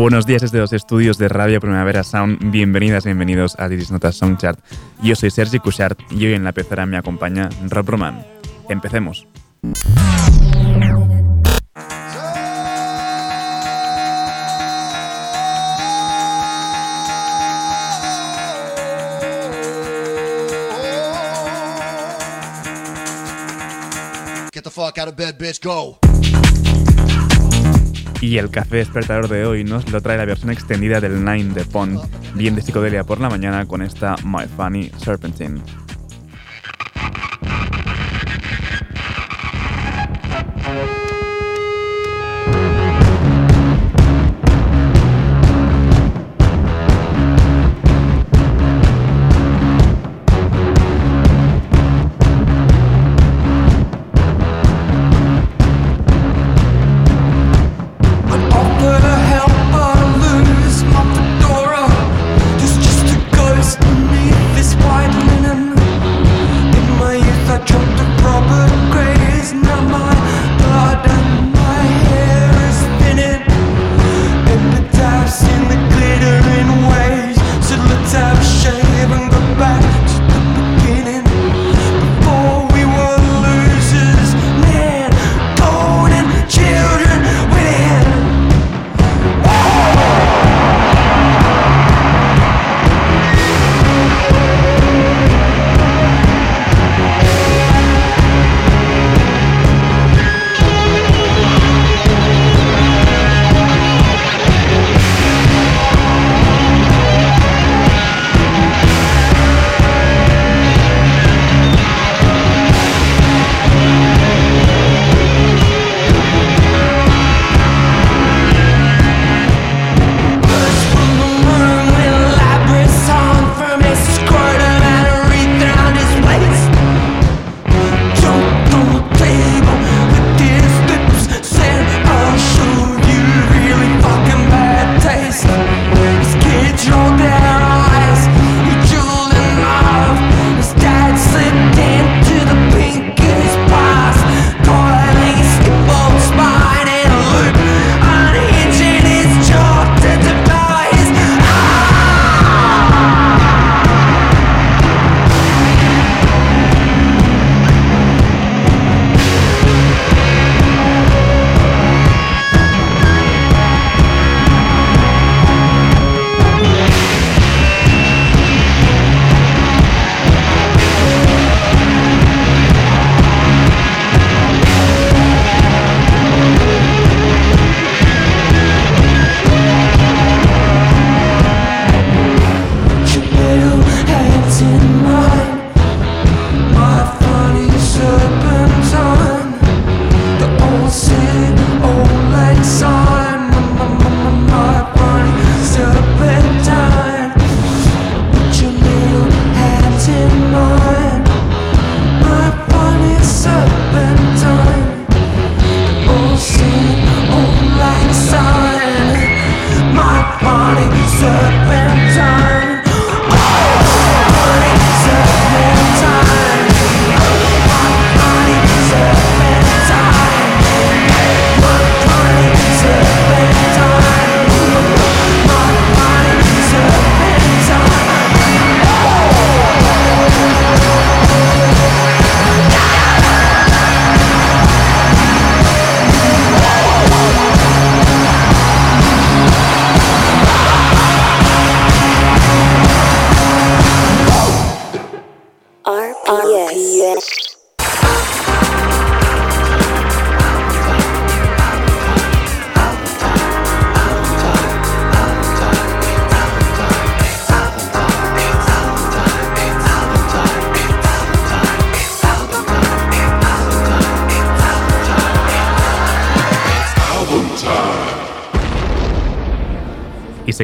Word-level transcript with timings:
Buenos 0.00 0.24
días 0.24 0.40
desde 0.40 0.58
los 0.58 0.72
estudios 0.72 1.18
de 1.18 1.28
Radio 1.28 1.60
Primavera 1.60 2.02
Sound. 2.02 2.50
Bienvenidas, 2.50 3.04
bienvenidos 3.04 3.54
a 3.58 3.68
Diris 3.68 3.90
Notas 3.90 4.16
Soundchart. 4.16 4.58
Yo 5.02 5.14
soy 5.14 5.30
Sergi 5.30 5.58
Cushart 5.58 6.00
y 6.10 6.24
hoy 6.24 6.32
en 6.32 6.42
la 6.42 6.52
pecera 6.52 6.86
me 6.86 6.96
acompaña 6.96 7.50
Rob 7.68 7.86
Roman. 7.86 8.24
Empecemos. 8.70 9.26
Get 24.50 24.64
the 24.64 24.70
fuck 24.70 24.96
out 24.96 25.08
of 25.08 25.16
bed, 25.16 25.36
bitch, 25.36 25.62
go. 25.62 25.98
Y 28.20 28.36
el 28.36 28.50
café 28.50 28.76
despertador 28.76 29.28
de 29.28 29.46
hoy 29.46 29.64
nos 29.64 29.90
lo 29.90 30.00
trae 30.02 30.18
la 30.18 30.26
versión 30.26 30.50
extendida 30.50 31.00
del 31.00 31.24
Nine 31.24 31.54
de 31.54 31.64
Pond, 31.64 31.98
bien 32.34 32.54
de 32.54 32.62
psicodelia 32.62 33.02
por 33.04 33.18
la 33.18 33.30
mañana 33.30 33.66
con 33.66 33.80
esta 33.80 34.14
My 34.24 34.46
Funny 34.56 34.90
Serpentine. 34.98 35.60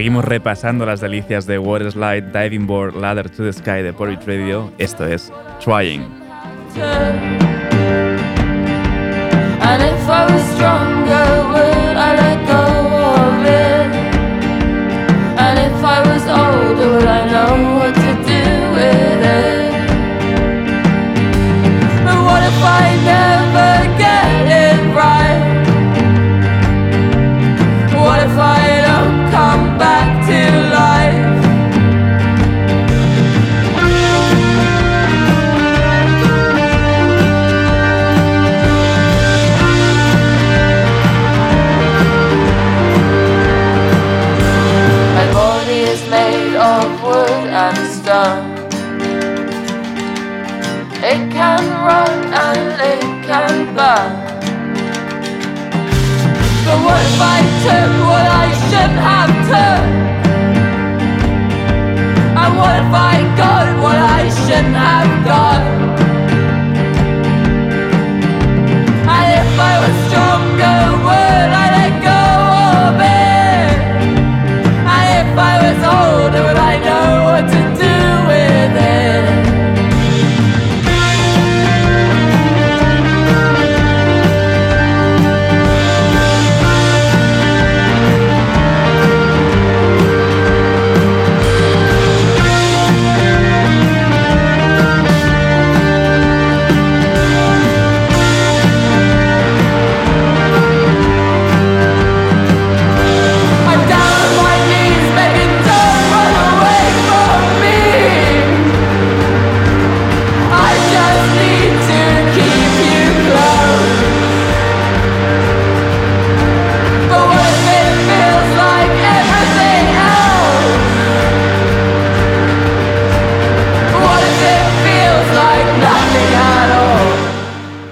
Seguimos 0.07 0.25
repasando 0.25 0.87
las 0.87 1.01
delicias 1.01 1.47
de 1.47 1.59
Water 1.59 1.91
Slide, 1.91 2.31
Diving 2.31 2.65
Board, 2.65 2.95
Ladder 2.95 3.29
to 3.29 3.43
the 3.43 3.53
Sky 3.53 3.83
de 3.83 3.93
Porridge 3.93 4.25
Radio. 4.25 4.71
Esto 4.79 5.05
es 5.05 5.33
Trying. 5.59 6.07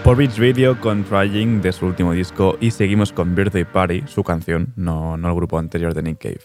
Porridge 0.04 0.38
Radio 0.38 0.78
con 0.78 1.02
Trying 1.02 1.62
de 1.62 1.72
su 1.72 1.86
último 1.86 2.12
disco 2.12 2.58
y 2.60 2.72
seguimos 2.72 3.10
con 3.10 3.34
Birthday 3.34 3.64
Party, 3.64 4.02
su 4.06 4.22
canción, 4.22 4.74
no, 4.76 5.16
no 5.16 5.28
el 5.30 5.34
grupo 5.34 5.58
anterior 5.58 5.94
de 5.94 6.02
Nick 6.02 6.18
Cave. 6.18 6.40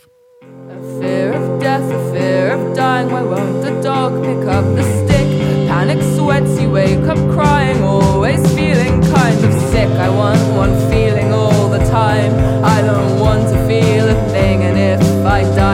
I 12.61 12.81
don't 12.81 13.19
want 13.19 13.47
to 13.49 13.67
feel 13.67 14.09
a 14.09 14.15
thing, 14.31 14.63
and 14.63 14.77
if 14.77 15.01
I 15.25 15.43
die, 15.55 15.68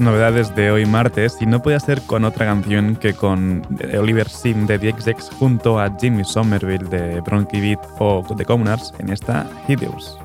novedades 0.00 0.54
de 0.54 0.70
hoy 0.70 0.86
martes 0.86 1.36
y 1.40 1.46
no 1.46 1.62
puede 1.62 1.80
ser 1.80 2.00
con 2.02 2.24
otra 2.24 2.46
canción 2.46 2.96
que 2.96 3.14
con 3.14 3.62
Oliver 3.98 4.28
Sim 4.28 4.66
de 4.66 4.78
The 4.78 4.92
XX 4.92 5.30
junto 5.38 5.78
a 5.80 5.96
Jimmy 5.98 6.24
Somerville 6.24 6.88
de 6.88 7.20
Bronchi 7.20 7.60
Beat 7.60 7.80
o 7.98 8.24
The 8.36 8.44
Commoners 8.44 8.92
en 8.98 9.10
esta 9.10 9.46
Hideous. 9.66 10.18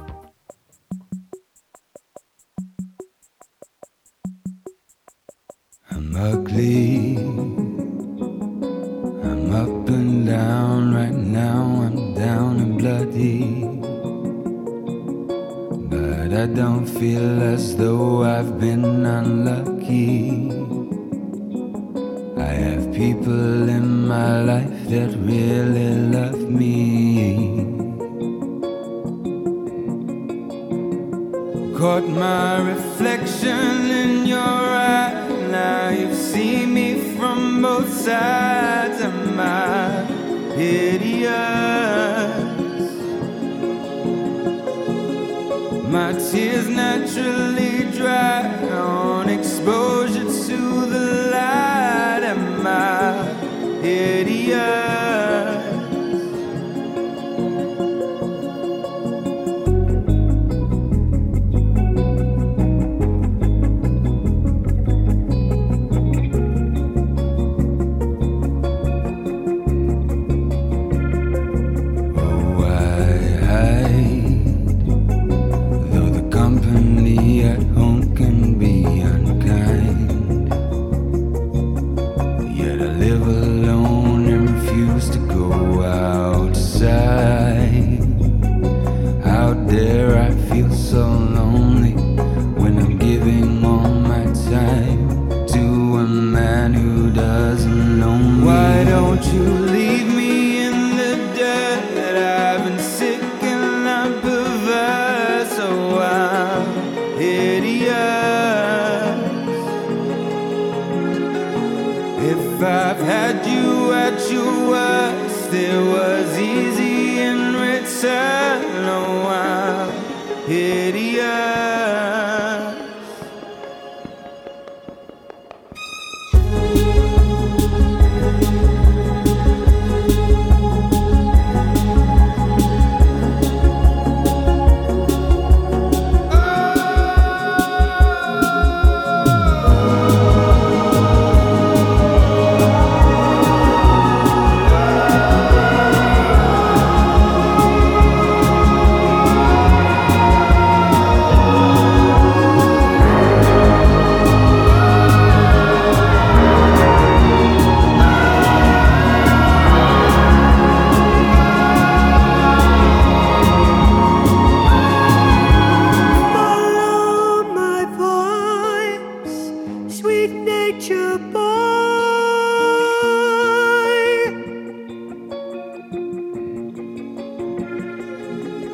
Nature 170.45 171.17
boy. 171.17 171.43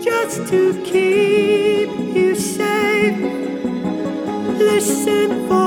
Just 0.01 0.47
to 0.49 0.61
keep 0.83 1.89
you 2.15 2.35
safe, 2.35 3.17
listen 4.59 5.47
for 5.47 5.58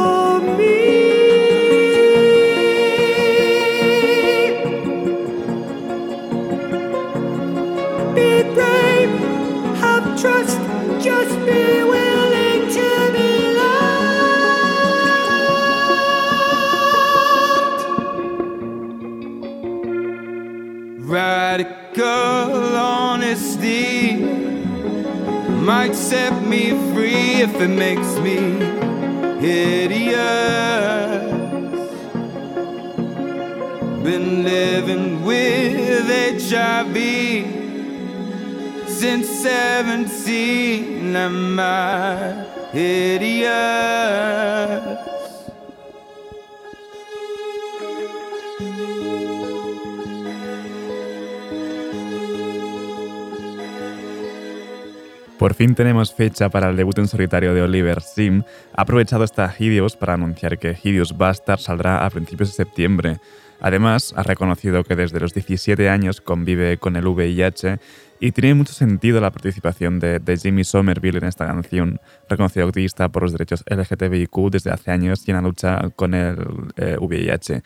Por 55.42 55.54
fin 55.54 55.74
tenemos 55.74 56.14
fecha 56.14 56.50
para 56.50 56.70
el 56.70 56.76
debut 56.76 56.96
en 56.98 57.08
solitario 57.08 57.52
de 57.52 57.62
Oliver 57.62 58.00
Sim. 58.00 58.44
Ha 58.76 58.82
aprovechado 58.82 59.24
esta 59.24 59.52
Hideous 59.58 59.96
para 59.96 60.14
anunciar 60.14 60.56
que 60.56 60.78
Hideous 60.80 61.18
Bastard 61.18 61.58
saldrá 61.58 62.06
a 62.06 62.10
principios 62.10 62.50
de 62.50 62.54
septiembre. 62.54 63.18
Además, 63.60 64.14
ha 64.16 64.22
reconocido 64.22 64.84
que 64.84 64.94
desde 64.94 65.18
los 65.18 65.34
17 65.34 65.88
años 65.88 66.20
convive 66.20 66.78
con 66.78 66.94
el 66.94 67.08
VIH 67.08 67.80
y 68.20 68.30
tiene 68.30 68.54
mucho 68.54 68.72
sentido 68.72 69.20
la 69.20 69.32
participación 69.32 69.98
de, 69.98 70.38
Jimmy 70.40 70.62
Somerville 70.62 71.18
en 71.18 71.24
esta 71.24 71.48
canción, 71.48 71.98
reconocido 72.28 72.68
activista 72.68 73.08
por 73.08 73.24
los 73.24 73.32
derechos 73.32 73.64
LGTBIQ 73.68 74.48
desde 74.48 74.70
hace 74.70 74.92
años 74.92 75.26
y 75.26 75.32
en 75.32 75.38
la 75.38 75.42
lucha 75.42 75.90
con 75.96 76.14
el 76.14 76.36
eh, 76.76 76.96
VIH. 77.00 77.62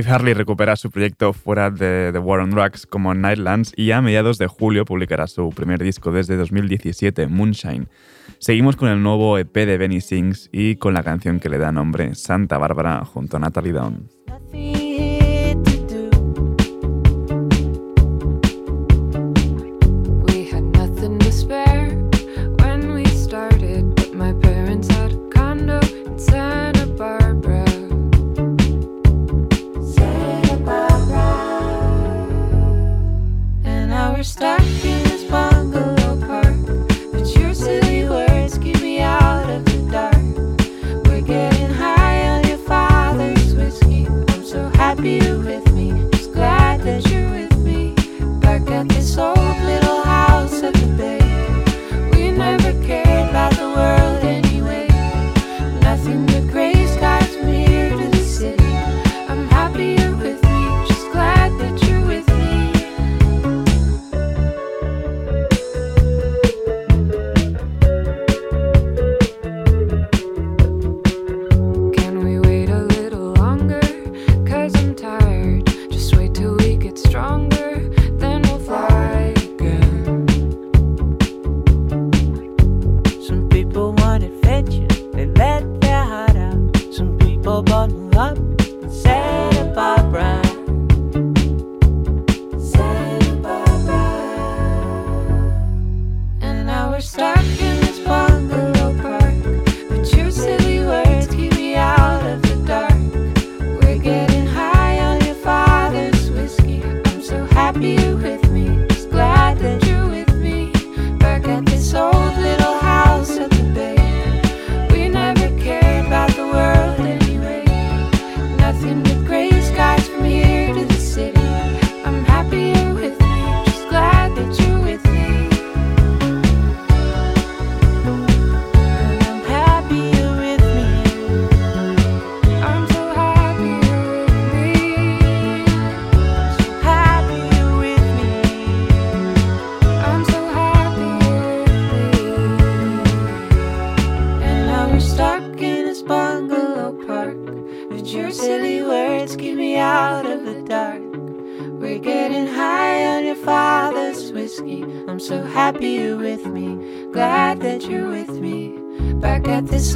Dave 0.00 0.14
Harley 0.14 0.32
recupera 0.32 0.76
su 0.76 0.90
proyecto 0.90 1.34
fuera 1.34 1.70
de 1.70 2.08
The 2.10 2.18
War 2.18 2.40
on 2.40 2.50
Drugs 2.50 2.86
como 2.86 3.12
Nightlands 3.12 3.74
y 3.76 3.90
a 3.90 4.00
mediados 4.00 4.38
de 4.38 4.46
julio 4.46 4.86
publicará 4.86 5.26
su 5.26 5.50
primer 5.50 5.82
disco 5.82 6.10
desde 6.10 6.38
2017, 6.38 7.26
Moonshine. 7.26 7.86
Seguimos 8.38 8.76
con 8.76 8.88
el 8.88 9.02
nuevo 9.02 9.36
EP 9.36 9.52
de 9.52 9.76
Benny 9.76 10.00
Sings 10.00 10.48
y 10.52 10.76
con 10.76 10.94
la 10.94 11.02
canción 11.02 11.38
que 11.38 11.50
le 11.50 11.58
da 11.58 11.70
nombre 11.70 12.14
Santa 12.14 12.56
Bárbara 12.56 13.04
junto 13.04 13.36
a 13.36 13.40
Natalie 13.40 13.72
Down. 13.72 14.08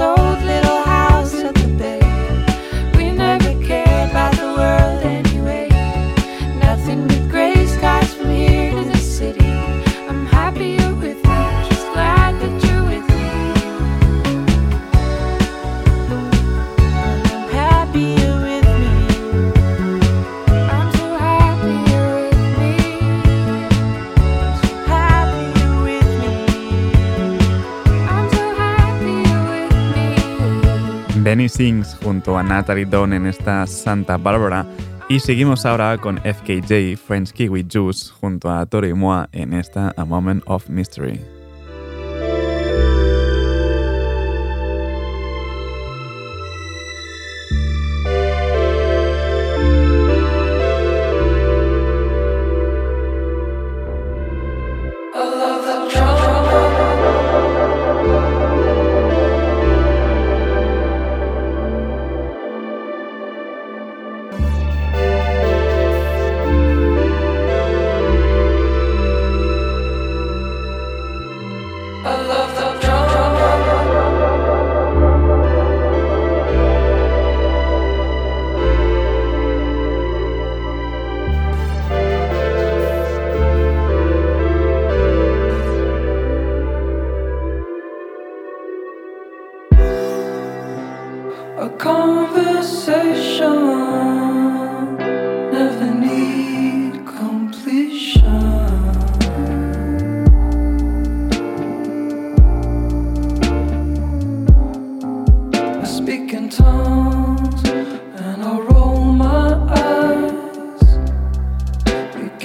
old 0.01 0.43
little 0.43 0.83
house 0.83 1.35
at 1.35 1.55
the 1.55 1.69
bay. 1.79 2.04
Benny 31.35 31.49
Sings 31.49 31.97
junto 32.01 32.39
a 32.39 32.45
Natalie 32.45 32.85
Dawn 32.85 33.13
en 33.13 33.27
esta 33.27 33.67
Santa 33.67 34.17
Bárbara. 34.17 34.65
Y 35.09 35.19
seguimos 35.19 35.67
ahora 35.67 35.99
con 35.99 36.19
FKJ, 36.19 36.97
French 36.97 37.33
Kiwi 37.33 37.67
Juice, 37.69 38.13
junto 38.21 38.49
a 38.49 38.65
Tori 38.67 38.95
Moa 38.95 39.29
en 39.33 39.53
esta 39.53 39.93
A 39.97 40.05
Moment 40.05 40.45
of 40.47 40.69
Mystery. 40.69 41.34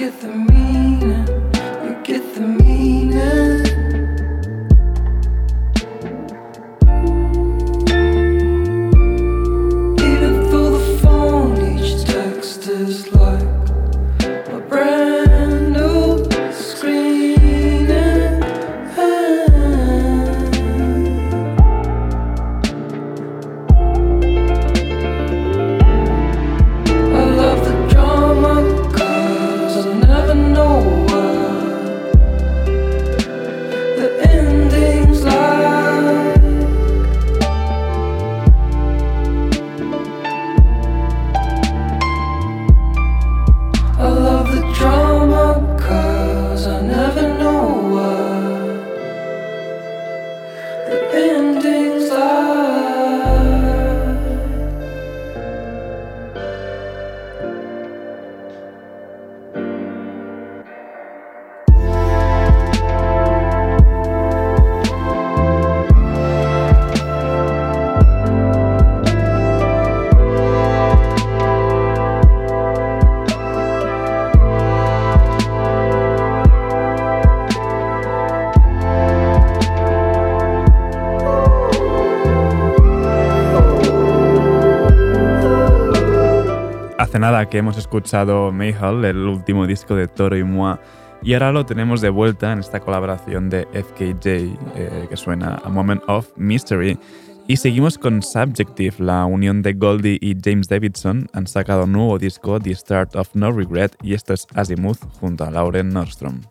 get 0.00 0.18
the 0.22 0.28
meaning. 0.28 0.59
Que 87.50 87.58
hemos 87.58 87.76
escuchado 87.76 88.52
Mayhall, 88.52 89.04
el 89.04 89.18
último 89.18 89.66
disco 89.66 89.94
de 89.94 90.08
Toro 90.08 90.36
y 90.36 90.44
Moi, 90.44 90.78
y 91.22 91.34
ahora 91.34 91.52
lo 91.52 91.66
tenemos 91.66 92.00
de 92.00 92.08
vuelta 92.08 92.52
en 92.52 92.60
esta 92.60 92.80
colaboración 92.80 93.50
de 93.50 93.66
FKJ 93.72 94.26
eh, 94.26 95.06
que 95.08 95.16
suena 95.16 95.60
A 95.64 95.68
Moment 95.68 96.02
of 96.06 96.30
Mystery. 96.36 96.98
Y 97.46 97.56
seguimos 97.56 97.98
con 97.98 98.22
Subjective, 98.22 98.94
la 98.98 99.26
unión 99.26 99.60
de 99.60 99.72
Goldie 99.72 100.18
y 100.20 100.36
James 100.42 100.68
Davidson 100.68 101.26
han 101.32 101.46
sacado 101.46 101.84
un 101.84 101.92
nuevo 101.92 102.18
disco, 102.18 102.60
The 102.60 102.74
Start 102.74 103.16
of 103.16 103.34
No 103.34 103.50
Regret, 103.50 103.96
y 104.02 104.14
esto 104.14 104.32
es 104.32 104.46
Azimuth 104.54 105.00
junto 105.20 105.44
a 105.44 105.50
Lauren 105.50 105.88
Nordstrom. 105.88 106.42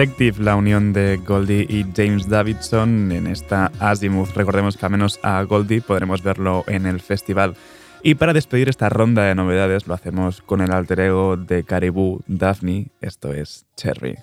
Subjective, 0.00 0.42
la 0.42 0.56
unión 0.56 0.94
de 0.94 1.18
Goldie 1.18 1.66
y 1.68 1.84
James 1.94 2.26
Davidson 2.26 3.12
en 3.12 3.26
esta 3.26 3.70
Azimuth. 3.80 4.30
Recordemos 4.34 4.78
que 4.78 4.86
al 4.86 4.92
menos 4.92 5.20
a 5.22 5.42
Goldie 5.42 5.82
podremos 5.82 6.22
verlo 6.22 6.64
en 6.68 6.86
el 6.86 7.00
festival. 7.00 7.54
Y 8.02 8.14
para 8.14 8.32
despedir 8.32 8.70
esta 8.70 8.88
ronda 8.88 9.24
de 9.24 9.34
novedades 9.34 9.86
lo 9.86 9.92
hacemos 9.92 10.40
con 10.40 10.62
el 10.62 10.72
alter 10.72 11.00
ego 11.00 11.36
de 11.36 11.64
Caribou 11.64 12.22
Daphne, 12.26 12.86
esto 13.02 13.34
es 13.34 13.66
Cherry. 13.76 14.16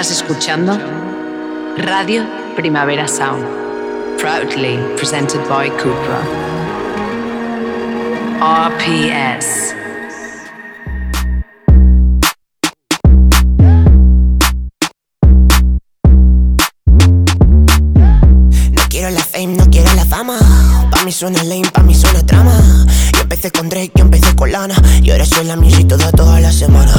Estás 0.00 0.22
escuchando 0.22 0.78
Radio 1.76 2.24
Primavera 2.54 3.08
Sound. 3.08 3.44
Proudly 4.16 4.78
presented 4.96 5.40
by 5.48 5.68
Cupra. 5.70 6.22
RPS. 8.40 9.74
No 18.70 18.82
quiero 18.88 19.10
la 19.10 19.24
fame, 19.24 19.46
no 19.48 19.68
quiero 19.68 19.92
la 19.94 20.04
fama. 20.04 20.38
Pa' 20.92 21.02
mí 21.02 21.10
suena 21.10 21.42
lame, 21.42 21.68
pa' 21.72 21.82
mí 21.82 21.96
suena 21.96 22.24
trama. 22.24 22.86
Yo 23.14 23.22
empecé 23.22 23.50
con 23.50 23.68
Drake, 23.68 23.90
yo 23.96 24.04
empecé 24.04 24.36
con 24.36 24.52
Lana. 24.52 24.76
Y 25.02 25.10
ahora 25.10 25.26
soy 25.26 25.44
la 25.46 25.56
music 25.56 25.88
toda, 25.88 26.12
toda 26.12 26.38
la 26.38 26.52
semana. 26.52 26.92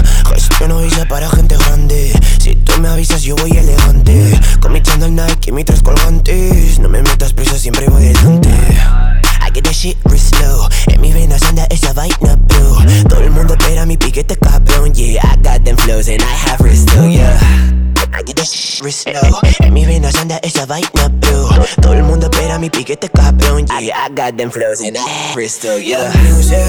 Slow. 19.00 19.40
En 19.60 19.74
mis 19.74 19.88
venas 19.88 20.16
anda 20.16 20.38
esa 20.44 20.66
vaina, 20.66 21.08
bro. 21.10 21.50
Todo 21.82 21.94
el 21.94 22.04
mundo 22.04 22.30
espera 22.32 22.60
mi 22.60 22.70
piquete, 22.70 23.10
cabrón. 23.10 23.66
Yeah, 23.80 24.06
I 24.06 24.10
got 24.10 24.38
them 24.38 24.52
flows 24.52 24.82
and 24.82 24.98
I 24.98 25.34
resto, 25.36 25.78
yeah. 25.78 26.12
No 26.14 26.24
music, 26.24 26.68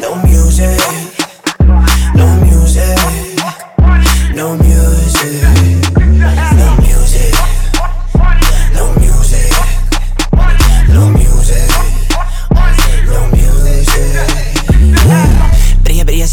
no 0.00 0.16
music, 0.16 0.80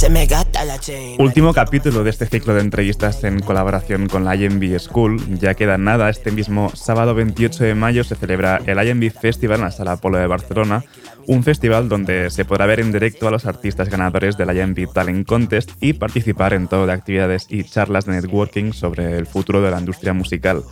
me 0.10 0.28
la. 0.28 0.80
Último 1.18 1.54
capítulo 1.54 2.04
de 2.04 2.12
este 2.12 2.28
ciclo 2.28 2.54
de 2.54 2.62
entrevistas 2.62 3.24
en 3.24 3.40
colaboración 3.40 4.08
con 4.08 4.26
la 4.26 4.36
IMB 4.36 4.78
School. 4.80 5.40
Ya 5.40 5.56
queda 5.56 5.78
nada, 5.80 6.10
este 6.10 6.32
mismo 6.32 6.72
sábado 6.76 7.16
28 7.16 7.64
de 7.64 7.74
mayo 7.74 8.04
se 8.04 8.16
celebra 8.16 8.62
el 8.68 8.88
IMB 8.88 9.12
Festival 9.12 9.58
en 9.58 9.66
la 9.66 9.72
Sala 9.72 9.94
Apolo 9.94 10.20
de 10.20 10.28
Barcelona, 10.28 10.84
un 11.26 11.44
festival 11.44 11.90
donde 11.90 12.30
se 12.30 12.46
podrá 12.46 12.68
ver 12.68 12.80
en 12.80 12.92
directo 12.92 13.28
a 13.28 13.32
los 13.32 13.46
artistas 13.46 13.90
ganadores 13.90 14.38
del 14.38 14.56
IMB 14.56 14.94
Talent 14.94 15.28
Contest 15.28 15.72
y 15.82 15.94
participar 15.94 16.54
en 16.54 16.68
todo 16.68 16.86
de 16.86 16.94
actividades 16.94 17.48
y 17.50 17.64
charlas 17.64 18.06
de 18.06 18.14
networking 18.14 18.74
sobre 18.74 19.18
el 19.18 19.26
futuro 19.26 19.62
de 19.62 19.72
la 19.72 19.80
industria 19.80 20.14
musical. 20.14 20.64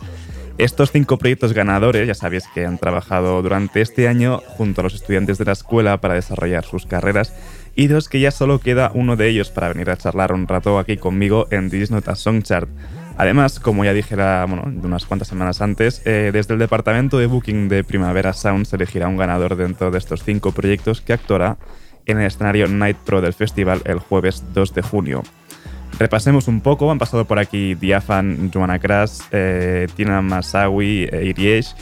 Estos 0.58 0.90
cinco 0.90 1.18
proyectos 1.18 1.52
ganadores, 1.52 2.06
ya 2.08 2.14
sabéis 2.14 2.44
que 2.54 2.64
han 2.64 2.78
trabajado 2.78 3.42
durante 3.42 3.82
este 3.82 4.08
año 4.08 4.40
junto 4.46 4.80
a 4.80 4.84
los 4.84 4.94
estudiantes 4.94 5.36
de 5.36 5.44
la 5.44 5.52
escuela 5.52 6.00
para 6.00 6.14
desarrollar 6.14 6.64
sus 6.64 6.86
carreras 6.86 7.34
y 7.76 7.86
dos 7.88 8.08
que 8.08 8.18
ya 8.20 8.30
solo 8.30 8.58
queda 8.58 8.90
uno 8.94 9.14
de 9.16 9.28
ellos 9.28 9.50
para 9.50 9.68
venir 9.68 9.90
a 9.90 9.96
charlar 9.96 10.32
un 10.32 10.48
rato 10.48 10.78
aquí 10.78 10.96
conmigo 10.96 11.46
en 11.50 11.70
This 11.70 11.90
Not 11.90 12.08
a 12.08 12.16
Song 12.16 12.42
Chart. 12.42 12.68
Además, 13.18 13.60
como 13.60 13.84
ya 13.84 13.92
dije 13.92 14.16
la- 14.16 14.44
bueno, 14.48 14.64
unas 14.82 15.06
cuantas 15.06 15.28
semanas 15.28 15.60
antes, 15.62 16.02
eh, 16.04 16.30
desde 16.32 16.54
el 16.54 16.58
departamento 16.60 17.18
de 17.18 17.26
booking 17.26 17.68
de 17.68 17.84
Primavera 17.84 18.32
Sound 18.32 18.66
se 18.66 18.76
elegirá 18.76 19.08
un 19.08 19.16
ganador 19.16 19.56
dentro 19.56 19.90
de 19.90 19.98
estos 19.98 20.22
cinco 20.24 20.52
proyectos 20.52 21.00
que 21.00 21.12
actuará 21.12 21.56
en 22.06 22.18
el 22.18 22.26
escenario 22.26 22.66
Night 22.68 22.96
Pro 23.04 23.20
del 23.20 23.32
festival 23.32 23.82
el 23.84 23.98
jueves 23.98 24.42
2 24.52 24.74
de 24.74 24.82
junio. 24.82 25.22
Repasemos 25.98 26.46
un 26.46 26.60
poco, 26.60 26.90
han 26.90 26.98
pasado 26.98 27.24
por 27.24 27.38
aquí 27.38 27.74
Diafan, 27.74 28.50
Joanna 28.52 28.78
Kras, 28.78 29.22
eh, 29.32 29.86
Tina 29.96 30.20
Masawi, 30.20 31.08
e 31.10 31.24
Iriesh, 31.26 31.74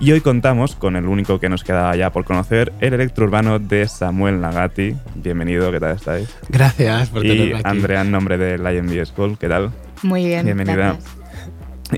y 0.00 0.12
hoy 0.12 0.20
contamos 0.20 0.74
con 0.74 0.96
el 0.96 1.06
único 1.06 1.38
que 1.38 1.48
nos 1.48 1.64
queda 1.64 1.94
ya 1.96 2.10
por 2.10 2.24
conocer, 2.24 2.72
el 2.80 2.94
electrourbano 2.94 3.58
de 3.58 3.86
Samuel 3.88 4.40
Nagati. 4.40 4.96
Bienvenido, 5.14 5.70
¿qué 5.70 5.80
tal 5.80 5.96
estáis? 5.96 6.28
Gracias 6.48 7.10
por 7.10 7.24
Y 7.24 7.28
tenerme 7.28 7.54
aquí. 7.54 7.62
Andrea, 7.64 8.00
en 8.02 8.10
nombre 8.10 8.36
de 8.36 8.56
IMB 8.74 9.06
School, 9.06 9.38
¿qué 9.38 9.48
tal? 9.48 9.70
Muy 10.02 10.26
bien. 10.26 10.44
Bienvenida. 10.44 10.74
gracias. 10.76 11.04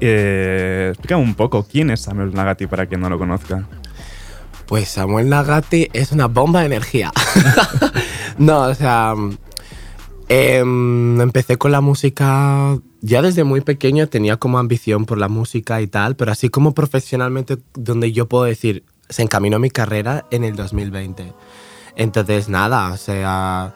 Eh, 0.00 0.88
explícame 0.90 1.22
un 1.22 1.34
poco, 1.34 1.66
¿quién 1.66 1.90
es 1.90 2.00
Samuel 2.00 2.34
Nagati 2.34 2.66
para 2.66 2.86
quien 2.86 3.00
no 3.00 3.08
lo 3.08 3.18
conozca? 3.18 3.66
Pues 4.66 4.88
Samuel 4.88 5.28
Nagati 5.28 5.88
es 5.92 6.12
una 6.12 6.26
bomba 6.26 6.60
de 6.60 6.66
energía. 6.66 7.12
no, 8.38 8.62
o 8.62 8.74
sea, 8.74 9.14
em, 10.28 11.20
empecé 11.20 11.56
con 11.56 11.72
la 11.72 11.80
música 11.80 12.76
ya 13.00 13.22
desde 13.22 13.44
muy 13.44 13.60
pequeño, 13.60 14.06
tenía 14.08 14.36
como 14.36 14.58
ambición 14.58 15.04
por 15.04 15.18
la 15.18 15.28
música 15.28 15.80
y 15.80 15.86
tal, 15.86 16.16
pero 16.16 16.32
así 16.32 16.48
como 16.48 16.74
profesionalmente, 16.74 17.58
donde 17.74 18.12
yo 18.12 18.26
puedo 18.26 18.44
decir, 18.44 18.84
se 19.08 19.22
encaminó 19.22 19.58
mi 19.58 19.70
carrera 19.70 20.26
en 20.30 20.44
el 20.44 20.56
2020. 20.56 21.32
Entonces, 21.96 22.48
nada, 22.48 22.92
o 22.92 22.96
sea, 22.96 23.74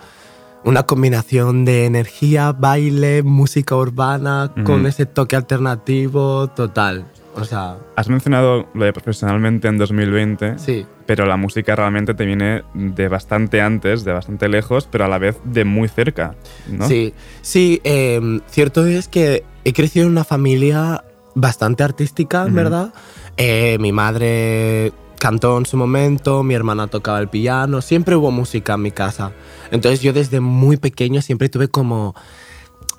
una 0.64 0.82
combinación 0.84 1.64
de 1.64 1.86
energía, 1.86 2.52
baile, 2.52 3.22
música 3.22 3.76
urbana, 3.76 4.52
con 4.64 4.86
ese 4.86 5.06
toque 5.06 5.36
alternativo, 5.36 6.48
total. 6.48 7.06
O 7.34 7.44
sea, 7.44 7.78
Has 7.96 8.08
mencionado 8.08 8.68
lo 8.74 8.84
de 8.84 8.92
profesionalmente 8.92 9.68
en 9.68 9.78
2020, 9.78 10.58
sí. 10.58 10.86
Pero 11.10 11.26
la 11.26 11.36
música 11.36 11.74
realmente 11.74 12.14
te 12.14 12.24
viene 12.24 12.62
de 12.72 13.08
bastante 13.08 13.60
antes, 13.60 14.04
de 14.04 14.12
bastante 14.12 14.48
lejos, 14.48 14.86
pero 14.88 15.06
a 15.06 15.08
la 15.08 15.18
vez 15.18 15.40
de 15.42 15.64
muy 15.64 15.88
cerca, 15.88 16.36
¿no? 16.68 16.86
Sí, 16.86 17.12
sí, 17.42 17.80
em, 17.82 18.40
cierto 18.46 18.86
es 18.86 19.08
que 19.08 19.42
he 19.64 19.72
crecido 19.72 20.06
en 20.06 20.12
una 20.12 20.22
familia 20.22 21.02
bastante 21.34 21.82
artística. 21.82 22.44
¿verdad? 22.44 22.94
Eh, 23.36 23.76
mi 23.80 23.90
madre 23.90 24.92
cantó 25.18 25.58
en 25.58 25.66
su 25.66 25.76
momento, 25.76 26.44
mi 26.44 26.54
hermana 26.54 26.86
tocaba 26.86 27.18
el 27.18 27.26
piano, 27.26 27.82
siempre 27.82 28.14
hubo 28.14 28.30
música 28.30 28.74
en 28.74 28.82
mi 28.82 28.92
casa. 28.92 29.32
Entonces 29.72 30.02
yo 30.02 30.12
desde 30.12 30.38
muy 30.38 30.76
pequeño 30.76 31.22
siempre 31.22 31.48
tuve 31.48 31.66
como, 31.66 32.14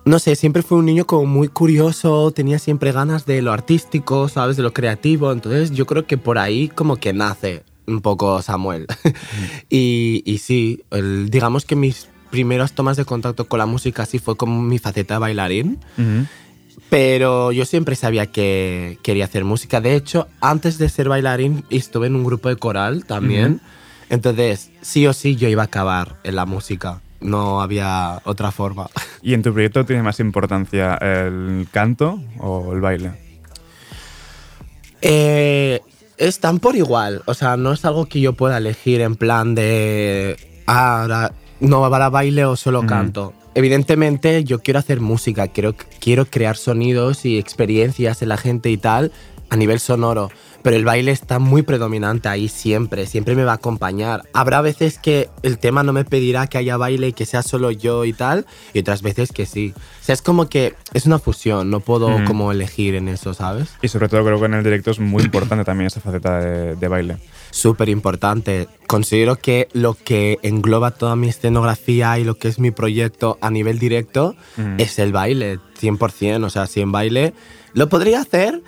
no 0.03 0.20
sé, 0.20 0.36
siempre 0.36 0.64
fui 0.64 0.78
un 0.78 0.86
niño 0.86 1.05
como 1.05 1.28
muy 1.28 1.47
curioso, 1.47 2.32
tenía 2.32 2.59
siempre 2.59 2.91
ganas 2.91 3.26
de 3.26 3.41
lo 3.41 3.53
artístico, 3.53 4.28
¿sabes? 4.28 4.57
De 4.57 4.64
lo 4.64 4.74
creativo. 4.74 5.32
Entonces 5.32 5.72
yo 5.72 5.86
creo 5.86 6.05
que 6.05 6.18
por 6.18 6.39
ahí 6.39 6.68
como 6.68 6.97
que 6.97 7.14
nace 7.14 7.70
un 7.92 8.02
poco 8.02 8.42
Samuel. 8.42 8.88
y, 9.70 10.24
y 10.26 10.38
sí, 10.39 10.84
el- 10.92 11.30
digamos 11.30 11.66
que 11.66 11.76
mis 11.76 12.08
primeras 12.30 12.74
tomas 12.74 12.98
de 12.98 13.06
contacto 13.06 13.48
con 13.48 13.60
la 13.60 13.66
música 13.66 14.06
sí 14.06 14.18
fue 14.20 14.38
como 14.38 14.62
mi 14.62 14.80
faceta 14.80 15.16
de 15.16 15.20
bailarín. 15.20 15.80
Pero 16.89 17.52
yo 17.52 17.66
siempre 17.66 17.96
sabía 17.96 18.28
que 18.28 18.98
quería 19.04 19.26
hacer 19.26 19.44
música. 19.46 19.80
De 19.82 19.96
hecho, 19.96 20.28
antes 20.42 20.78
de 20.78 20.89
ser 20.89 21.08
bailarín 21.10 21.64
estuve 21.70 22.08
en 22.08 22.16
un 22.16 22.24
grupo 22.24 22.50
de 22.50 22.56
coral 22.58 23.06
también. 23.06 23.62
Entonces, 24.10 24.72
sí 24.82 25.08
o 25.08 25.14
sí 25.14 25.36
yo 25.38 25.48
iba 25.48 25.62
a 25.62 25.66
acabar 25.66 26.18
en 26.24 26.36
la 26.36 26.46
música. 26.46 27.02
No 27.22 27.62
había 27.62 28.22
otra 28.26 28.52
forma. 28.52 28.88
¿Y 29.22 29.34
en 29.34 29.42
tu 29.44 29.54
proyecto 29.54 29.86
tiene 29.86 30.04
más 30.04 30.20
importancia 30.20 30.96
el 30.96 31.68
canto 31.72 32.22
o 32.39 32.74
el 32.74 32.82
baile? 32.82 33.12
Eh, 35.02 35.82
están 36.28 36.59
por 36.59 36.76
igual. 36.76 37.24
O 37.26 37.34
sea, 37.34 37.57
no 37.57 37.74
es 37.74 37.84
algo 37.84 38.05
que 38.05 38.22
yo 38.22 38.34
pueda 38.34 38.57
elegir 38.57 39.01
en 39.01 39.15
plan 39.15 39.55
de. 39.55 40.38
Ah, 40.67 41.01
ahora 41.01 41.34
no 41.59 41.88
para 41.89 42.09
baile 42.09 42.45
o 42.45 42.55
solo 42.55 42.86
canto. 42.86 43.34
Evidentemente, 43.53 44.43
yo 44.43 44.59
quiero 44.59 44.80
hacer 44.80 45.01
música, 45.01 45.47
quiero, 45.49 45.76
quiero 45.99 46.26
crear 46.26 46.55
sonidos 46.55 47.26
y 47.26 47.38
experiencias 47.38 48.22
en 48.22 48.30
la 48.30 48.38
gente 48.38 48.69
y 48.69 48.78
tal 48.78 49.11
a 49.49 49.57
nivel 49.57 49.80
sonoro. 49.80 50.32
Pero 50.64 50.76
el 50.76 50.86
baile 50.86 51.12
está 51.12 51.39
muy 51.39 51.62
predominante 51.62 52.30
ahí 52.30 52.47
siempre, 52.47 53.05
siempre 53.07 53.36
me 53.36 53.43
va 53.43 53.53
a 53.53 53.55
acompañar. 53.55 54.24
Habrá 54.34 54.62
veces 54.62 54.99
que 54.99 55.30
el 55.43 55.57
tema 55.57 55.84
no 55.84 55.93
me 55.93 56.05
pedirá 56.05 56.47
que 56.47 56.57
haya 56.57 56.78
baile 56.78 57.09
y 57.09 57.14
que 57.14 57.26
sea 57.26 57.41
solo 57.43 57.72
yo 57.72 58.05
y 58.05 58.14
tal, 58.14 58.45
y 58.74 58.80
otras 58.80 59.01
veces 59.01 59.32
que 59.32 59.45
sí. 59.45 59.74
O 60.01 60.03
sea, 60.05 60.14
es 60.14 60.22
como 60.22 60.47
que 60.49 60.76
es 60.93 61.05
una 61.05 61.20
fusión, 61.20 61.70
no 61.70 61.80
puedo 61.80 62.09
como 62.26 62.51
elegir 62.51 62.95
en 62.95 63.07
eso, 63.07 63.34
¿sabes? 63.34 63.70
Y 63.82 63.88
sobre 63.88 64.07
todo 64.09 64.24
creo 64.26 64.39
que 64.39 64.45
en 64.45 64.53
el 64.55 64.64
directo 64.64 64.91
es 64.91 64.99
muy 64.99 65.24
importante 65.24 65.64
también 65.66 65.88
esa 65.88 65.99
faceta 66.01 66.39
de, 66.39 66.76
de 66.76 66.88
baile. 66.88 67.18
súper 67.51 67.89
importante. 67.89 68.68
Considero 68.88 69.36
que 69.38 69.68
lo 69.74 69.93
que 69.95 70.38
engloba 70.41 70.91
toda 70.91 71.16
mi 71.16 71.30
escenografía 71.30 72.18
y 72.20 72.24
lo 72.24 72.36
que 72.36 72.47
es 72.47 72.59
mi 72.59 72.72
proyecto 72.72 73.38
a 73.41 73.49
nivel 73.49 73.80
directo 73.80 74.36
Mm. 74.57 74.80
es 74.80 74.99
el 74.99 75.12
baile, 75.12 75.59
100%. 75.80 76.45
O 76.45 76.49
sea, 76.49 76.68
si 76.68 76.82
en 76.82 76.91
baile 76.91 77.34
lo 77.74 77.88
podría 77.89 78.22
hacer, 78.22 78.62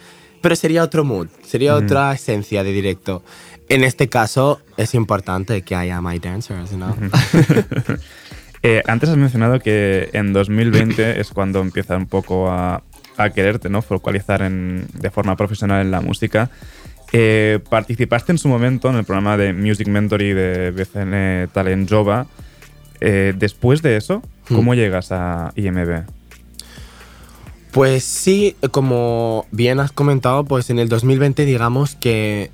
pero 0.44 0.56
sería 0.56 0.84
otro 0.84 1.04
mood, 1.04 1.30
sería 1.44 1.74
Mm. 1.74 1.86
otra 1.86 2.14
esencia 2.14 2.64
de 2.64 2.72
directo. 2.72 3.24
En 3.70 3.84
este 3.84 4.10
caso 4.10 4.60
es 4.78 4.94
importante 4.94 5.62
que 5.64 5.74
haya 5.74 6.00
my 6.02 6.20
dancers, 6.20 6.74
¿no? 6.74 6.96
Eh, 8.66 8.82
antes 8.88 9.10
has 9.10 9.18
mencionado 9.18 9.60
que 9.60 10.10
en 10.14 10.32
2020 10.32 11.20
es 11.20 11.32
cuando 11.32 11.60
empieza 11.60 11.98
un 11.98 12.06
poco 12.06 12.50
a, 12.50 12.82
a 13.18 13.30
quererte, 13.32 13.68
¿no? 13.70 13.82
Focalizar 13.82 14.42
en, 14.42 14.88
de 14.94 15.10
forma 15.12 15.36
profesional 15.36 15.82
en 15.82 15.92
la 15.92 16.00
música. 16.00 16.50
Eh, 17.12 17.60
participaste 17.70 18.32
en 18.32 18.38
su 18.38 18.48
momento 18.48 18.90
en 18.90 18.96
el 18.96 19.04
programa 19.04 19.36
de 19.36 19.52
Music 19.52 19.90
Mentory 19.90 20.32
de 20.32 20.72
BCN 20.72 21.50
Talent 21.54 21.90
Jova. 21.90 22.26
Eh, 23.02 23.34
después 23.38 23.82
de 23.82 23.98
eso, 23.98 24.22
¿cómo 24.48 24.74
llegas 24.76 25.12
a 25.12 25.52
IMB? 25.58 26.04
Pues 27.74 28.04
sí, 28.04 28.56
como 28.70 29.48
bien 29.52 29.80
has 29.80 29.92
comentado, 29.92 30.46
pues 30.46 30.70
en 30.70 30.78
el 30.78 30.90
2020 30.90 31.44
digamos 31.44 31.96
que 31.96 32.52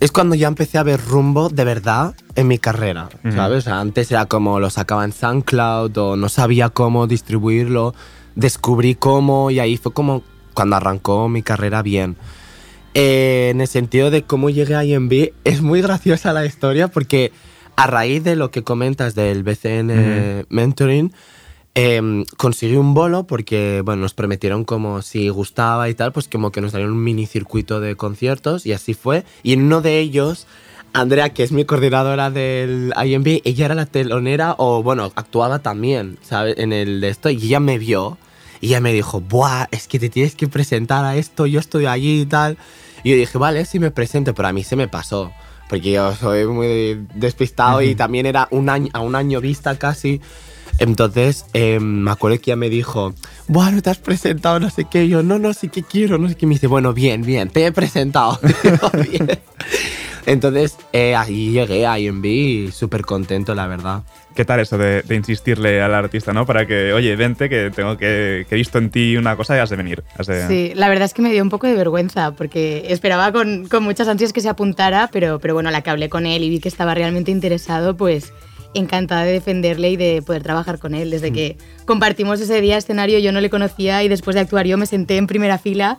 es 0.00 0.12
cuando 0.12 0.34
ya 0.34 0.48
empecé 0.48 0.76
a 0.76 0.82
ver 0.82 1.00
rumbo 1.02 1.48
de 1.48 1.64
verdad 1.64 2.14
en 2.34 2.46
mi 2.46 2.58
carrera. 2.58 3.08
¿sabes? 3.34 3.58
O 3.58 3.60
sea, 3.62 3.80
antes 3.80 4.12
era 4.12 4.26
como 4.26 4.60
lo 4.60 4.68
sacaba 4.68 5.06
en 5.06 5.12
SoundCloud 5.12 5.96
o 5.96 6.16
no 6.16 6.28
sabía 6.28 6.68
cómo 6.68 7.06
distribuirlo, 7.06 7.94
descubrí 8.34 8.94
cómo 8.94 9.50
y 9.50 9.60
ahí 9.60 9.78
fue 9.78 9.94
como 9.94 10.22
cuando 10.52 10.76
arrancó 10.76 11.30
mi 11.30 11.42
carrera 11.42 11.80
bien. 11.80 12.16
Eh, 12.92 13.48
en 13.52 13.62
el 13.62 13.68
sentido 13.68 14.10
de 14.10 14.24
cómo 14.24 14.50
llegué 14.50 14.74
a 14.74 14.84
IMB, 14.84 15.32
es 15.44 15.62
muy 15.62 15.80
graciosa 15.80 16.34
la 16.34 16.44
historia 16.44 16.88
porque 16.88 17.32
a 17.76 17.86
raíz 17.86 18.22
de 18.24 18.36
lo 18.36 18.50
que 18.50 18.62
comentas 18.62 19.14
del 19.14 19.42
BCN. 19.42 20.44
Mentoring, 20.50 21.14
em, 21.74 22.24
conseguí 22.36 22.76
un 22.76 22.94
bolo 22.94 23.24
porque, 23.24 23.82
bueno, 23.84 24.02
nos 24.02 24.14
prometieron 24.14 24.64
como 24.64 25.02
si 25.02 25.28
gustaba 25.28 25.88
y 25.88 25.94
tal, 25.94 26.12
pues 26.12 26.28
como 26.28 26.50
que 26.50 26.60
nos 26.60 26.72
darían 26.72 26.90
un 26.90 27.02
mini 27.02 27.26
circuito 27.26 27.80
de 27.80 27.96
conciertos 27.96 28.66
y 28.66 28.72
así 28.72 28.94
fue. 28.94 29.24
Y 29.42 29.52
en 29.52 29.62
uno 29.62 29.80
de 29.80 29.98
ellos, 29.98 30.46
Andrea, 30.92 31.30
que 31.30 31.42
es 31.42 31.52
mi 31.52 31.64
coordinadora 31.64 32.30
del 32.30 32.92
IMB, 33.02 33.42
ella 33.44 33.66
era 33.66 33.74
la 33.74 33.86
telonera 33.86 34.54
o, 34.58 34.82
bueno, 34.82 35.12
actuaba 35.14 35.60
también, 35.60 36.18
¿sabes? 36.22 36.56
En 36.58 36.72
el 36.72 37.00
de 37.00 37.08
esto 37.08 37.30
y 37.30 37.36
ella 37.36 37.60
me 37.60 37.78
vio 37.78 38.18
y 38.60 38.68
ella 38.68 38.80
me 38.80 38.92
dijo, 38.92 39.20
¡buah! 39.20 39.68
Es 39.70 39.86
que 39.88 39.98
te 39.98 40.10
tienes 40.10 40.34
que 40.34 40.48
presentar 40.48 41.04
a 41.04 41.16
esto, 41.16 41.46
yo 41.46 41.60
estoy 41.60 41.86
allí 41.86 42.22
y 42.22 42.26
tal. 42.26 42.58
Y 43.02 43.10
yo 43.10 43.16
dije, 43.16 43.38
vale, 43.38 43.64
sí 43.64 43.78
me 43.78 43.90
presento, 43.90 44.34
pero 44.34 44.48
a 44.48 44.52
mí 44.52 44.64
se 44.64 44.76
me 44.76 44.88
pasó. 44.88 45.32
Porque 45.68 45.92
yo 45.92 46.14
soy 46.16 46.44
muy 46.46 47.06
despistado 47.14 47.80
y 47.80 47.90
Ujú. 47.90 47.96
también 47.96 48.26
era 48.26 48.48
un 48.50 48.68
año, 48.68 48.88
a 48.92 49.00
un 49.00 49.14
año 49.14 49.40
vista 49.40 49.78
casi. 49.78 50.20
Entonces, 50.80 51.44
eh, 51.52 51.78
me 51.78 52.10
acuerdo 52.10 52.38
que 52.40 52.50
ella 52.50 52.56
me 52.56 52.68
dijo, 52.70 53.14
bueno, 53.46 53.80
te 53.82 53.90
has 53.90 53.98
presentado, 53.98 54.58
no 54.58 54.70
sé 54.70 54.86
qué. 54.90 55.04
Y 55.04 55.10
yo, 55.10 55.22
no, 55.22 55.38
no, 55.38 55.52
sí 55.52 55.68
que 55.68 55.82
quiero, 55.82 56.18
no 56.18 56.28
sé 56.28 56.34
qué. 56.34 56.46
Y 56.46 56.48
me 56.48 56.54
dice, 56.54 56.66
bueno, 56.66 56.92
bien, 56.94 57.22
bien, 57.22 57.48
te 57.50 57.66
he 57.66 57.70
presentado. 57.72 58.40
Entonces, 60.26 60.76
eh, 60.92 61.14
ahí 61.16 61.50
llegué 61.52 61.86
a 61.86 61.98
IMB 61.98 62.70
súper 62.72 63.02
contento, 63.02 63.54
la 63.54 63.66
verdad. 63.66 64.02
¿Qué 64.34 64.44
tal 64.44 64.60
eso 64.60 64.78
de, 64.78 65.02
de 65.02 65.16
insistirle 65.16 65.82
al 65.82 65.94
artista, 65.94 66.32
no? 66.32 66.46
Para 66.46 66.66
que, 66.66 66.92
oye, 66.92 67.16
vente, 67.16 67.48
que 67.48 67.70
tengo 67.74 67.96
que, 67.96 68.46
que 68.48 68.54
he 68.54 68.58
visto 68.58 68.78
en 68.78 68.90
ti 68.90 69.16
una 69.16 69.34
cosa 69.36 69.56
y 69.56 69.60
has 69.60 69.70
de 69.70 69.76
venir. 69.76 70.04
has 70.16 70.26
de- 70.28 70.46
Sí, 70.46 70.72
la 70.74 70.88
verdad 70.88 71.06
es 71.06 71.14
que 71.14 71.22
me 71.22 71.32
dio 71.32 71.42
un 71.42 71.48
poco 71.50 71.66
de 71.66 71.74
vergüenza 71.74 72.32
porque 72.32 72.84
esperaba 72.88 73.32
con, 73.32 73.66
con 73.68 73.82
muchas 73.82 74.08
ansias 74.08 74.32
que 74.32 74.40
se 74.40 74.48
apuntara, 74.48 75.08
pero, 75.12 75.40
pero 75.40 75.54
bueno, 75.54 75.70
la 75.70 75.82
que 75.82 75.90
hablé 75.90 76.08
con 76.08 76.26
él 76.26 76.44
y 76.44 76.50
vi 76.50 76.60
que 76.60 76.68
estaba 76.68 76.94
realmente 76.94 77.30
interesado, 77.30 77.96
pues 77.96 78.32
encantada 78.74 79.24
de 79.24 79.32
defenderle 79.32 79.90
y 79.90 79.96
de 79.96 80.22
poder 80.22 80.42
trabajar 80.42 80.78
con 80.78 80.94
él. 80.94 81.10
Desde 81.10 81.32
que 81.32 81.56
compartimos 81.86 82.40
ese 82.40 82.60
día 82.60 82.76
escenario 82.76 83.18
yo 83.18 83.32
no 83.32 83.40
le 83.40 83.50
conocía 83.50 84.02
y 84.02 84.08
después 84.08 84.34
de 84.34 84.40
actuar 84.40 84.66
yo 84.66 84.76
me 84.78 84.86
senté 84.86 85.16
en 85.16 85.26
primera 85.26 85.58
fila, 85.58 85.98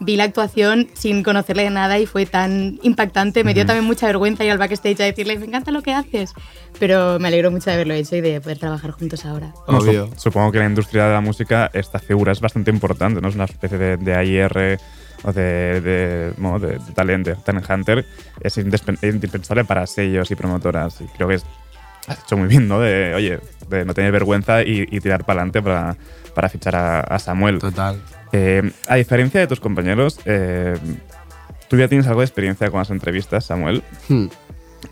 vi 0.00 0.16
la 0.16 0.24
actuación 0.24 0.88
sin 0.94 1.22
conocerle 1.22 1.64
de 1.64 1.70
nada 1.70 1.98
y 1.98 2.06
fue 2.06 2.26
tan 2.26 2.78
impactante. 2.82 3.44
Me 3.44 3.54
dio 3.54 3.66
también 3.66 3.84
mucha 3.84 4.06
vergüenza 4.06 4.44
ir 4.44 4.50
al 4.50 4.58
backstage 4.58 5.00
a 5.00 5.04
decirle, 5.04 5.38
me 5.38 5.46
encanta 5.46 5.70
lo 5.70 5.82
que 5.82 5.92
haces, 5.92 6.32
pero 6.80 7.18
me 7.20 7.28
alegro 7.28 7.50
mucho 7.50 7.66
de 7.70 7.74
haberlo 7.74 7.94
hecho 7.94 8.16
y 8.16 8.20
de 8.20 8.40
poder 8.40 8.58
trabajar 8.58 8.90
juntos 8.92 9.24
ahora. 9.24 9.52
Obvio. 9.66 10.08
supongo 10.16 10.50
que 10.50 10.58
en 10.58 10.64
la 10.64 10.70
industria 10.70 11.06
de 11.06 11.12
la 11.12 11.20
música 11.20 11.70
esta 11.72 11.98
figura 12.00 12.32
es 12.32 12.40
bastante 12.40 12.70
importante, 12.70 13.20
¿no? 13.20 13.28
Es 13.28 13.34
una 13.34 13.44
especie 13.44 13.78
de, 13.78 13.96
de 13.96 14.14
AIR 14.14 14.78
o 15.24 15.32
de, 15.32 15.80
de, 15.80 16.32
bueno, 16.36 16.58
de, 16.58 16.78
de 16.78 16.92
talent, 16.94 17.26
de 17.26 17.34
talent 17.36 17.68
hunter. 17.70 18.04
Es 18.40 18.58
indispen- 18.58 18.98
indispensable 19.02 19.64
para 19.64 19.86
sellos 19.86 20.28
y 20.32 20.34
promotoras. 20.34 21.00
Y 21.00 21.04
creo 21.16 21.28
que 21.28 21.34
es, 21.34 21.44
has 22.06 22.18
hecho 22.24 22.36
muy 22.36 22.48
bien, 22.48 22.68
¿no? 22.68 22.80
De, 22.80 23.14
oye, 23.14 23.40
de 23.68 23.84
no 23.84 23.94
tener 23.94 24.12
vergüenza 24.12 24.62
y, 24.62 24.86
y 24.90 25.00
tirar 25.00 25.24
para 25.24 25.40
adelante 25.40 25.62
para, 25.62 25.96
para 26.34 26.48
fichar 26.48 26.76
a, 26.76 27.00
a 27.00 27.18
Samuel. 27.18 27.58
Total. 27.58 28.00
Eh, 28.32 28.70
a 28.88 28.96
diferencia 28.96 29.40
de 29.40 29.46
tus 29.46 29.60
compañeros, 29.60 30.18
eh, 30.24 30.74
tú 31.68 31.76
ya 31.76 31.88
tienes 31.88 32.06
algo 32.06 32.20
de 32.20 32.26
experiencia 32.26 32.70
con 32.70 32.78
las 32.80 32.90
entrevistas, 32.90 33.44
Samuel. 33.44 33.82
Hmm. 34.08 34.26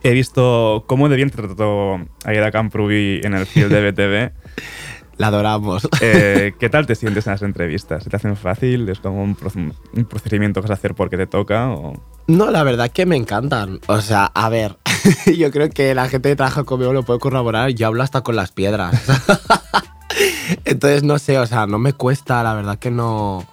He 0.02 0.12
visto 0.12 0.84
cómo 0.86 1.08
de 1.08 1.16
bien 1.16 1.30
te 1.30 1.36
trató 1.42 1.98
Aida 2.24 2.50
Camprubi 2.52 3.20
en 3.24 3.34
el 3.34 3.46
field 3.46 3.72
de 3.72 3.90
BTV. 3.90 4.32
La 5.16 5.26
adoramos. 5.26 5.86
Eh, 6.00 6.54
¿Qué 6.58 6.70
tal 6.70 6.86
te 6.86 6.94
sientes 6.94 7.26
en 7.26 7.32
las 7.32 7.42
entrevistas? 7.42 8.04
¿Se 8.04 8.08
te 8.08 8.16
hacen 8.16 8.36
fácil? 8.38 8.88
¿Es 8.88 9.00
como 9.00 9.22
un, 9.22 9.36
proce- 9.36 9.74
un 9.92 10.04
procedimiento 10.06 10.60
que 10.62 10.68
vas 10.68 10.70
a 10.70 10.74
hacer 10.80 10.94
porque 10.94 11.18
te 11.18 11.26
toca? 11.26 11.68
O... 11.70 11.92
No, 12.26 12.50
la 12.50 12.62
verdad 12.62 12.90
que 12.90 13.04
me 13.04 13.16
encantan. 13.16 13.80
O 13.86 14.00
sea, 14.00 14.24
a 14.26 14.48
ver, 14.48 14.76
yo 15.36 15.50
creo 15.50 15.70
que 15.70 15.94
la 15.94 16.08
gente 16.08 16.28
que 16.28 16.36
trabaja 16.36 16.64
conmigo 16.64 16.92
lo 16.92 17.02
puede 17.02 17.20
corroborar. 17.20 17.70
Yo 17.70 17.86
hablo 17.86 18.02
hasta 18.02 18.22
con 18.22 18.36
las 18.36 18.52
piedras. 18.52 18.94
Entonces, 20.64 21.02
no 21.02 21.18
sé, 21.18 21.38
o 21.38 21.46
sea, 21.46 21.66
no 21.66 21.78
me 21.78 21.92
cuesta, 21.92 22.42
la 22.42 22.54
verdad 22.54 22.78
que 22.78 22.90
no. 22.90 23.46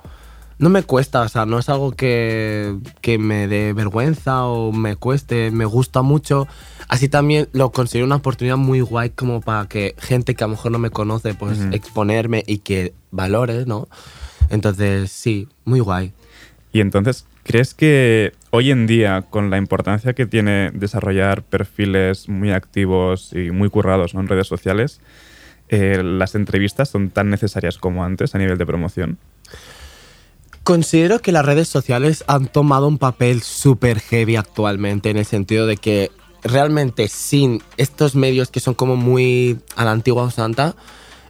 No 0.59 0.69
me 0.69 0.81
cuesta, 0.81 1.21
o 1.21 1.29
sea, 1.29 1.45
no 1.45 1.59
es 1.59 1.69
algo 1.69 1.91
que, 1.91 2.75
que 3.01 3.19
me 3.19 3.47
dé 3.47 3.73
vergüenza 3.73 4.45
o 4.45 4.71
me 4.71 4.95
cueste, 4.95 5.51
me 5.51 5.65
gusta 5.65 6.01
mucho. 6.01 6.47
Así 6.87 7.09
también 7.09 7.47
lo 7.51 7.71
considero 7.71 8.07
una 8.07 8.15
oportunidad 8.15 8.57
muy 8.57 8.81
guay 8.81 9.11
como 9.11 9.41
para 9.41 9.67
que 9.67 9.93
gente 9.99 10.33
que 10.33 10.43
a 10.43 10.47
lo 10.47 10.51
mejor 10.51 10.71
no 10.71 10.79
me 10.79 10.89
conoce, 10.89 11.35
pues 11.35 11.59
Ujú. 11.59 11.69
exponerme 11.73 12.43
y 12.47 12.57
que 12.59 12.95
valore, 13.11 13.67
¿no? 13.67 13.87
Entonces, 14.49 15.11
sí, 15.11 15.47
muy 15.63 15.79
guay. 15.79 16.13
Y 16.73 16.81
entonces, 16.81 17.27
¿crees 17.43 17.75
que 17.75 18.33
hoy 18.57 18.71
en 18.71 18.87
día, 18.87 19.21
con 19.29 19.51
la 19.51 19.57
importancia 19.57 20.13
que 20.13 20.25
tiene 20.25 20.71
desarrollar 20.73 21.43
perfiles 21.43 22.27
muy 22.27 22.51
activos 22.51 23.31
y 23.33 23.51
muy 23.51 23.69
currados 23.69 24.15
en 24.15 24.27
redes 24.27 24.47
sociales, 24.47 24.99
eh, 25.69 26.01
las 26.03 26.33
entrevistas 26.33 26.89
son 26.89 27.11
tan 27.11 27.29
necesarias 27.29 27.77
como 27.77 28.03
antes 28.03 28.33
a 28.33 28.39
nivel 28.39 28.57
de 28.57 28.65
promoción? 28.65 29.19
Considero 30.63 31.19
que 31.19 31.31
las 31.31 31.45
redes 31.45 31.67
sociales 31.67 32.23
han 32.27 32.47
tomado 32.47 32.87
un 32.87 32.97
papel 32.97 33.43
súper 33.43 33.99
heavy 33.99 34.37
actualmente, 34.37 35.11
en 35.11 35.17
el 35.17 35.25
sentido 35.25 35.67
de 35.67 35.77
que 35.77 36.11
realmente 36.43 37.09
sin 37.09 37.61
estos 37.77 38.15
medios 38.15 38.49
que 38.49 38.59
son 38.59 38.73
como 38.73 38.95
muy 38.95 39.59
a 39.75 39.85
la 39.85 39.91
antigua 39.91 40.23
usanza, 40.23 40.75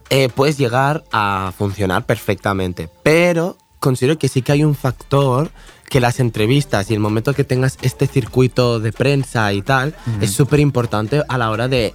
eh, 0.08 0.30
puedes 0.34 0.56
llegar 0.56 1.04
a 1.12 1.52
funcionar 1.58 2.06
perfectamente. 2.06 2.88
Pero 3.02 3.58
considero 3.80 4.18
que 4.18 4.28
sí 4.28 4.40
que 4.40 4.52
hay 4.52 4.64
un 4.64 4.74
factor 4.74 5.50
que 5.88 6.00
las 6.00 6.20
entrevistas 6.20 6.90
y 6.90 6.94
el 6.94 7.00
momento 7.00 7.34
que 7.34 7.44
tengas 7.44 7.78
este 7.82 8.06
circuito 8.06 8.80
de 8.80 8.92
prensa 8.92 9.52
y 9.52 9.62
tal 9.62 9.94
es 10.20 10.32
súper 10.32 10.60
importante 10.60 11.22
a 11.28 11.38
la 11.38 11.50
hora 11.50 11.68
de 11.68 11.94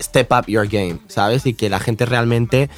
step 0.00 0.32
up 0.32 0.46
your 0.46 0.66
game, 0.66 0.98
¿sabes? 1.08 1.46
Y 1.46 1.54
que 1.54 1.68
la 1.68 1.80
gente 1.80 2.06
realmente 2.06 2.70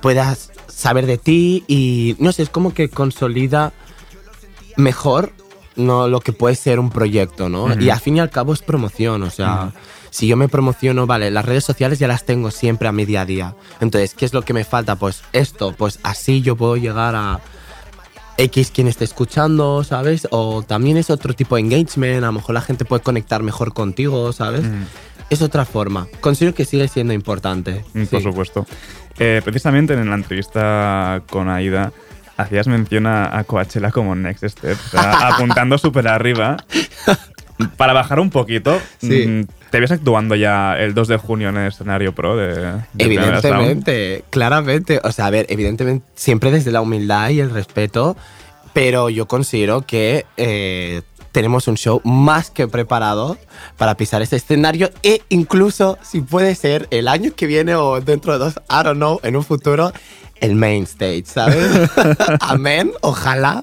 puedas 0.00 0.50
saber 0.68 1.06
de 1.06 1.18
ti 1.18 1.64
y 1.68 2.16
no 2.18 2.32
sé, 2.32 2.42
es 2.42 2.48
como 2.48 2.72
que 2.72 2.88
consolida 2.88 3.72
mejor 4.76 5.32
no 5.76 6.08
lo 6.08 6.20
que 6.20 6.32
puede 6.32 6.54
ser 6.54 6.78
un 6.78 6.90
proyecto, 6.90 7.48
¿no? 7.48 7.78
Y 7.80 7.90
al 7.90 8.00
fin 8.00 8.16
y 8.16 8.20
al 8.20 8.30
cabo 8.30 8.52
es 8.52 8.62
promoción, 8.62 9.22
o 9.22 9.30
sea, 9.30 9.72
si 10.10 10.26
yo 10.26 10.36
me 10.36 10.48
promociono, 10.48 11.06
vale, 11.06 11.30
las 11.30 11.44
redes 11.44 11.64
sociales 11.64 11.98
ya 11.98 12.08
las 12.08 12.24
tengo 12.24 12.50
siempre 12.50 12.88
a 12.88 12.92
mi 12.92 13.04
día 13.04 13.22
a 13.22 13.26
día. 13.26 13.54
Entonces, 13.80 14.14
¿qué 14.14 14.24
es 14.24 14.34
lo 14.34 14.42
que 14.42 14.52
me 14.52 14.64
falta? 14.64 14.96
Pues 14.96 15.22
esto, 15.32 15.72
pues 15.72 16.00
así 16.02 16.42
yo 16.42 16.56
puedo 16.56 16.76
llegar 16.76 17.14
a 17.14 17.40
X 18.40 18.70
quien 18.70 18.88
esté 18.88 19.04
escuchando, 19.04 19.84
¿sabes? 19.84 20.26
O 20.30 20.62
también 20.62 20.96
es 20.96 21.10
otro 21.10 21.34
tipo 21.34 21.56
de 21.56 21.62
engagement, 21.62 22.22
a 22.24 22.26
lo 22.26 22.32
mejor 22.32 22.54
la 22.54 22.62
gente 22.62 22.84
puede 22.84 23.02
conectar 23.02 23.42
mejor 23.42 23.72
contigo, 23.74 24.32
¿sabes? 24.32 24.62
Mm. 24.64 24.84
Es 25.30 25.42
otra 25.42 25.64
forma. 25.64 26.08
Considero 26.20 26.54
que 26.54 26.64
sigue 26.64 26.88
siendo 26.88 27.12
importante. 27.12 27.84
Mm, 27.94 28.04
Por 28.04 28.22
supuesto. 28.22 28.66
Eh, 29.18 29.42
precisamente 29.44 29.94
en 29.94 30.08
la 30.08 30.16
entrevista 30.16 31.22
con 31.30 31.48
Aida 31.48 31.92
hacías 32.36 32.66
mención 32.66 33.06
a, 33.06 33.38
a 33.38 33.44
Coachella 33.44 33.90
como 33.90 34.14
next 34.14 34.44
step, 34.44 34.78
o 34.86 34.88
sea, 34.88 35.28
apuntando 35.34 35.76
súper 35.78 36.08
arriba. 36.08 36.56
Para 37.76 37.92
bajar 37.92 38.20
un 38.20 38.30
poquito, 38.30 38.80
Sí. 39.00 39.26
mm, 39.26 39.44
¿te 39.70 39.80
ves 39.80 39.90
actuando 39.90 40.34
ya 40.34 40.76
el 40.78 40.94
2 40.94 41.08
de 41.08 41.16
junio 41.16 41.48
en 41.48 41.56
el 41.56 41.68
escenario 41.68 42.14
pro 42.14 42.36
de, 42.36 42.54
de? 42.54 42.72
Evidentemente, 42.98 44.24
claramente. 44.30 45.00
O 45.04 45.12
sea, 45.12 45.26
a 45.26 45.30
ver, 45.30 45.46
evidentemente, 45.48 46.06
siempre 46.14 46.50
desde 46.50 46.70
la 46.72 46.80
humildad 46.80 47.30
y 47.30 47.40
el 47.40 47.50
respeto, 47.50 48.16
pero 48.72 49.10
yo 49.10 49.26
considero 49.26 49.82
que 49.82 50.26
eh, 50.36 51.02
tenemos 51.32 51.68
un 51.68 51.76
show 51.76 52.00
más 52.04 52.50
que 52.50 52.66
preparado 52.68 53.36
para 53.76 53.96
pisar 53.96 54.22
este 54.22 54.36
escenario 54.36 54.90
e 55.02 55.22
incluso, 55.28 55.98
si 56.02 56.20
puede 56.20 56.54
ser, 56.54 56.88
el 56.90 57.08
año 57.08 57.32
que 57.34 57.46
viene 57.46 57.74
o 57.76 58.00
dentro 58.00 58.32
de 58.32 58.38
dos, 58.40 58.54
I 58.68 58.82
don't 58.84 58.96
know, 58.96 59.20
en 59.22 59.36
un 59.36 59.44
futuro, 59.44 59.92
el 60.40 60.54
main 60.54 60.84
stage, 60.84 61.24
¿sabes? 61.26 61.90
Amén, 62.40 62.92
ojalá. 63.00 63.62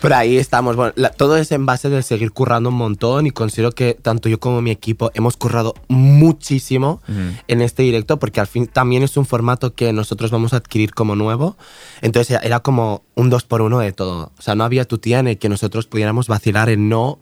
Pero 0.00 0.16
ahí 0.16 0.36
estamos. 0.38 0.76
Bueno, 0.76 0.92
la- 0.96 1.10
todo 1.10 1.36
es 1.36 1.52
en 1.52 1.66
base 1.66 1.88
de 1.90 2.02
seguir 2.02 2.32
currando 2.32 2.70
un 2.70 2.76
montón 2.76 3.26
y 3.26 3.30
considero 3.32 3.72
que 3.72 3.94
tanto 4.00 4.28
yo 4.28 4.40
como 4.40 4.62
mi 4.62 4.70
equipo 4.70 5.10
hemos 5.14 5.36
currado 5.36 5.74
muchísimo 5.88 7.02
en 7.48 7.60
este 7.60 7.82
directo 7.82 8.18
porque 8.18 8.40
al 8.40 8.46
fin 8.46 8.66
también 8.66 9.02
es 9.02 9.16
un 9.16 9.26
formato 9.26 9.74
que 9.74 9.92
nosotros 9.92 10.30
vamos 10.30 10.52
a 10.52 10.56
adquirir 10.56 10.94
como 10.94 11.16
nuevo. 11.16 11.56
Entonces 12.00 12.38
era 12.42 12.60
como 12.60 13.02
un 13.14 13.28
dos 13.30 13.44
por 13.44 13.60
uno 13.62 13.78
de 13.80 13.92
todo. 13.92 14.32
O 14.38 14.42
sea, 14.42 14.54
no 14.54 14.64
había 14.64 14.84
tu 14.86 14.98
tía 14.98 15.18
en 15.18 15.28
el 15.28 15.38
que 15.38 15.48
nosotros 15.48 15.86
pudiéramos 15.86 16.28
vacilar 16.28 16.68
en 16.70 16.88
no 16.88 17.18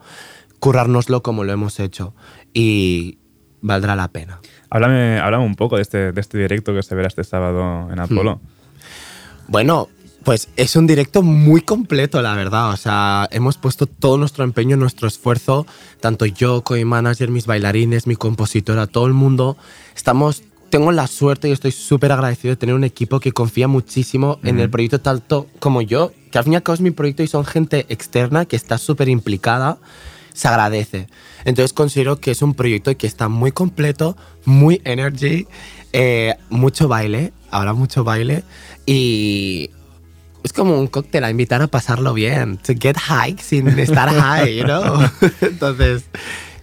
currárnoslo 0.60 1.22
como 1.22 1.44
lo 1.44 1.52
hemos 1.52 1.80
hecho. 1.80 2.14
Y 2.54 3.18
valdrá 3.60 3.96
la 3.96 4.08
pena. 4.08 4.40
Háblame, 4.70 5.18
háblame 5.18 5.44
un 5.44 5.54
poco 5.56 5.76
de 5.76 5.82
este, 5.82 6.12
de 6.12 6.20
este 6.20 6.38
directo 6.38 6.74
que 6.74 6.82
se 6.82 6.94
verá 6.94 7.08
este 7.08 7.24
sábado 7.24 7.90
en 7.92 7.98
Apolo. 7.98 8.40
Bueno, 9.48 9.88
pues 10.28 10.50
es 10.56 10.76
un 10.76 10.86
directo 10.86 11.22
muy 11.22 11.62
completo, 11.62 12.20
la 12.20 12.34
verdad. 12.34 12.68
O 12.74 12.76
sea, 12.76 13.26
hemos 13.30 13.56
puesto 13.56 13.86
todo 13.86 14.18
nuestro 14.18 14.44
empeño, 14.44 14.76
nuestro 14.76 15.08
esfuerzo, 15.08 15.66
tanto 16.00 16.26
yo, 16.26 16.62
con 16.62 16.76
mi 16.76 16.84
manager, 16.84 17.30
mis 17.30 17.46
bailarines, 17.46 18.06
mi 18.06 18.14
compositora, 18.14 18.86
todo 18.86 19.06
el 19.06 19.14
mundo. 19.14 19.56
Estamos, 19.96 20.42
tengo 20.68 20.92
la 20.92 21.06
suerte 21.06 21.48
y 21.48 21.52
estoy 21.52 21.72
súper 21.72 22.12
agradecido 22.12 22.52
de 22.52 22.56
tener 22.56 22.74
un 22.74 22.84
equipo 22.84 23.20
que 23.20 23.32
confía 23.32 23.68
muchísimo 23.68 24.38
en 24.42 24.60
el 24.60 24.68
proyecto 24.68 25.00
tanto 25.00 25.46
como 25.60 25.80
yo, 25.80 26.12
que 26.30 26.36
al 26.36 26.44
fin 26.44 26.52
y 26.52 26.56
al 26.56 26.62
cabo 26.62 26.74
es 26.74 26.82
mi 26.82 26.90
proyecto 26.90 27.22
y 27.22 27.26
son 27.26 27.46
gente 27.46 27.86
externa 27.88 28.44
que 28.44 28.56
está 28.56 28.76
súper 28.76 29.08
implicada. 29.08 29.78
Se 30.34 30.46
agradece. 30.46 31.08
Entonces 31.46 31.72
considero 31.72 32.20
que 32.20 32.32
es 32.32 32.42
un 32.42 32.52
proyecto 32.52 32.94
que 32.98 33.06
está 33.06 33.30
muy 33.30 33.50
completo, 33.50 34.14
muy 34.44 34.82
energy, 34.84 35.46
eh, 35.94 36.34
mucho 36.50 36.86
baile, 36.86 37.32
habrá 37.50 37.72
mucho 37.72 38.04
baile 38.04 38.44
y 38.84 39.70
es 40.44 40.52
como 40.52 40.78
un 40.78 40.86
cóctel 40.86 41.24
a 41.24 41.30
invitar 41.30 41.60
a 41.62 41.66
pasarlo 41.66 42.14
bien, 42.14 42.56
to 42.58 42.72
get 42.78 42.96
high 42.96 43.36
sin 43.38 43.68
estar 43.78 44.08
high, 44.10 44.56
you 44.56 44.64
know? 44.64 45.00
Entonces, 45.40 46.04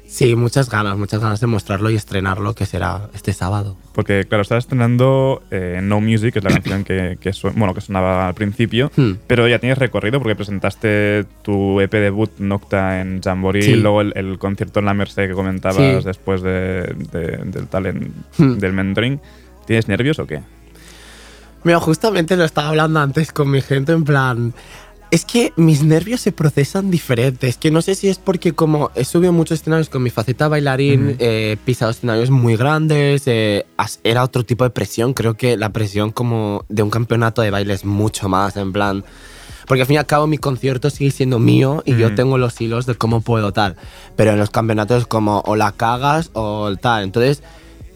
sí, 0.08 0.36
muchas 0.36 0.70
ganas, 0.70 0.98
muchas 0.98 1.20
ganas 1.20 1.40
de 1.42 1.48
mostrarlo 1.48 1.90
y 1.90 1.96
estrenarlo, 1.96 2.56
que 2.56 2.66
será 2.66 3.10
este 3.14 3.34
sábado. 3.34 3.78
Porque, 3.94 4.26
claro, 4.28 4.42
estás 4.44 4.64
estrenando 4.66 5.42
eh, 5.52 5.80
No 5.84 6.00
Music, 6.02 6.34
que 6.34 6.40
es 6.40 6.46
la 6.46 6.52
canción 6.52 6.84
que, 6.84 7.18
que, 7.20 7.34
su- 7.34 7.52
bueno, 7.52 7.74
que 7.74 7.82
sonaba 7.82 8.28
al 8.28 8.34
principio, 8.34 8.92
Hmm. 8.96 9.14
pero 9.28 9.48
ya 9.48 9.60
tienes 9.60 9.78
recorrido 9.78 10.20
porque 10.20 10.36
presentaste 10.36 11.26
tu 11.44 11.80
EP 11.82 11.92
debut 11.92 12.32
Nocta 12.40 13.02
en 13.02 13.22
Jamboree, 13.22 13.62
Sí. 13.62 13.76
luego 13.76 14.02
el, 14.02 14.14
el 14.16 14.38
concierto 14.38 14.80
en 14.80 14.86
la 14.86 14.94
Merced 14.94 15.28
que 15.28 15.34
comentabas 15.34 15.78
Sí. 15.78 16.06
después 16.08 16.42
de- 16.42 16.94
de- 17.12 17.42
del 17.46 17.68
talent 17.68 18.08
Hmm. 18.38 18.54
del 18.58 18.74
mentoring. 18.74 19.20
¿Tienes 19.68 19.88
nervios 19.88 20.20
o 20.20 20.28
qué? 20.28 20.42
Mira, 21.66 21.80
justamente 21.80 22.38
lo 22.38 22.46
estaba 22.46 22.70
hablando 22.70 23.00
antes 23.00 23.34
con 23.34 23.50
mi 23.50 23.60
gente 23.60 23.92
en 23.92 24.06
plan... 24.06 24.54
Es 25.12 25.24
que 25.24 25.54
mis 25.56 25.84
nervios 25.84 26.20
se 26.20 26.32
procesan 26.32 26.92
diferentes. 26.92 27.58
Que 27.58 27.72
no 27.72 27.82
sé 27.82 27.96
si 27.96 28.08
es 28.08 28.18
porque 28.18 28.54
como 28.54 28.92
he 28.96 29.06
subido 29.06 29.32
muchos 29.32 29.62
escenarios 29.62 29.88
con 29.88 30.04
mi 30.04 30.10
faceta 30.10 30.48
bailarín, 30.48 31.16
eh, 31.20 31.52
he 31.54 31.58
pisado 31.58 31.92
escenarios 31.92 32.32
muy 32.32 32.58
grandes, 32.58 33.24
eh, 33.28 33.66
era 34.04 34.24
otro 34.24 34.44
tipo 34.44 34.64
de 34.64 34.72
presión. 34.72 35.14
Creo 35.14 35.36
que 35.36 35.58
la 35.58 35.70
presión 35.70 36.12
como 36.12 36.66
de 36.70 36.84
un 36.84 36.90
campeonato 36.90 37.42
de 37.42 37.52
baile 37.52 37.74
es 37.74 37.86
mucho 37.86 38.30
más, 38.30 38.58
en 38.58 38.72
plan... 38.74 39.04
Porque 39.68 39.82
al 39.82 39.88
fin 39.88 39.96
y 39.96 39.98
al 39.98 40.06
cabo 40.06 40.28
mi 40.28 40.38
concierto 40.38 40.92
sigue 40.92 41.10
siendo 41.10 41.40
mío 41.40 41.82
y 41.86 41.96
yo 41.96 42.14
tengo 42.14 42.38
los 42.38 42.60
hilos 42.62 42.86
de 42.86 42.94
cómo 42.94 43.22
puedo 43.22 43.54
tal. 43.54 43.76
Pero 44.16 44.32
en 44.32 44.38
los 44.38 44.52
campeonatos 44.52 45.08
como 45.08 45.42
o 45.46 45.56
la 45.56 45.72
cagas 45.72 46.30
o 46.34 46.76
tal. 46.76 47.04
Entonces, 47.04 47.42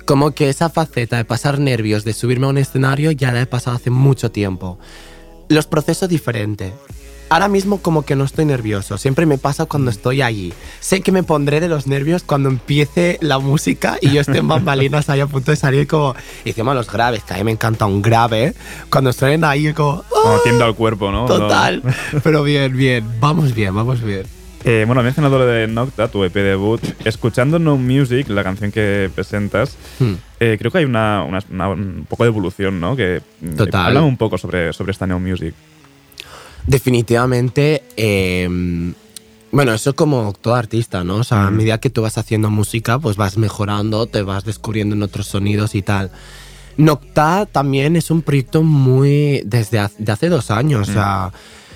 como 0.09 0.31
que 0.31 0.49
esa 0.49 0.71
faceta 0.71 1.17
de 1.17 1.23
pasar 1.23 1.59
nervios, 1.59 2.03
de 2.03 2.13
subirme 2.13 2.47
a 2.47 2.49
un 2.49 2.57
escenario, 2.57 3.11
ya 3.11 3.31
la 3.31 3.41
he 3.41 3.45
pasado 3.45 3.75
hace 3.75 3.91
mucho 3.91 4.31
tiempo. 4.31 4.79
Los 5.49 5.67
procesos 5.67 6.09
diferentes. 6.09 6.73
Ahora 7.29 7.47
mismo 7.47 7.77
como 7.77 8.01
que 8.01 8.15
no 8.15 8.23
estoy 8.23 8.45
nervioso, 8.45 8.97
siempre 8.97 9.27
me 9.27 9.37
pasa 9.37 9.67
cuando 9.67 9.91
estoy 9.91 10.23
allí. 10.23 10.51
Sé 10.79 11.01
que 11.01 11.11
me 11.11 11.21
pondré 11.21 11.59
de 11.59 11.67
los 11.67 11.85
nervios 11.85 12.23
cuando 12.23 12.49
empiece 12.49 13.19
la 13.21 13.37
música 13.37 13.99
y 14.01 14.09
yo 14.09 14.21
esté 14.21 14.39
en 14.39 14.47
bambalinas 14.47 15.11
ahí 15.11 15.19
a 15.19 15.27
punto 15.27 15.51
de 15.51 15.57
salir 15.57 15.85
como... 15.85 16.15
Y 16.43 16.49
encima 16.49 16.73
los 16.73 16.91
graves, 16.91 17.23
que 17.23 17.35
a 17.35 17.37
mí 17.37 17.43
me 17.43 17.51
encanta 17.51 17.85
un 17.85 18.01
grave. 18.01 18.55
Cuando 18.89 19.13
suenen 19.13 19.43
ahí 19.43 19.71
como... 19.75 20.03
Como 20.09 20.39
tiendo 20.39 20.65
al 20.65 20.73
cuerpo, 20.73 21.11
¿no? 21.11 21.27
Total. 21.27 21.83
Pero 22.23 22.41
bien, 22.41 22.75
bien. 22.75 23.05
Vamos 23.19 23.53
bien, 23.53 23.75
vamos 23.75 24.01
bien. 24.01 24.38
Eh, 24.65 24.83
bueno, 24.85 25.01
mencionado 25.01 25.39
lo 25.39 25.45
de 25.45 25.67
Nocta, 25.67 26.09
tu 26.09 26.23
EP 26.23 26.33
debut. 26.33 26.81
Escuchando 27.05 27.59
No 27.59 27.77
Music, 27.77 28.27
la 28.29 28.43
canción 28.43 28.71
que 28.71 29.09
presentas, 29.15 29.77
Hmm. 29.99 30.13
eh, 30.39 30.57
creo 30.59 30.69
que 30.71 30.79
hay 30.79 30.85
una, 30.85 31.23
una- 31.23 31.43
una- 31.49 31.69
un 31.69 32.05
poco 32.09 32.23
de 32.23 32.29
evolución, 32.29 32.79
¿no? 32.79 32.95
Que, 32.95 33.21
mm, 33.41 33.55
Total. 33.55 33.87
Háblame 33.87 34.07
un 34.07 34.17
poco 34.17 34.37
sobre, 34.37 34.73
sobre 34.73 34.91
esta 34.91 35.07
No 35.07 35.19
Music. 35.19 35.53
Definitivamente, 36.67 37.83
eh, 37.97 38.47
bueno, 39.51 39.73
eso 39.73 39.95
como 39.95 40.33
todo 40.39 40.55
artista, 40.55 41.03
¿no? 41.03 41.15
O 41.15 41.23
sea, 41.23 41.47
a 41.47 41.51
medida 41.51 41.79
que 41.79 41.89
tú 41.89 42.01
vas 42.01 42.17
haciendo 42.17 42.49
música, 42.49 42.99
pues 42.99 43.15
vas 43.17 43.37
mejorando, 43.37 44.05
te 44.07 44.21
vas 44.21 44.43
descubriendo 44.43 44.95
en 44.95 45.01
otros 45.03 45.25
sonidos 45.27 45.73
y 45.73 45.81
tal. 45.81 46.11
Nocta 46.77 47.47
también 47.51 47.95
es 47.95 48.11
un 48.11 48.21
proyecto 48.21 48.61
muy 48.61 49.41
desde 49.45 49.79
hace, 49.79 49.95
de 50.03 50.11
hace 50.11 50.29
dos 50.29 50.51
años, 50.51 50.87
o 50.89 50.93
sea, 50.93 51.31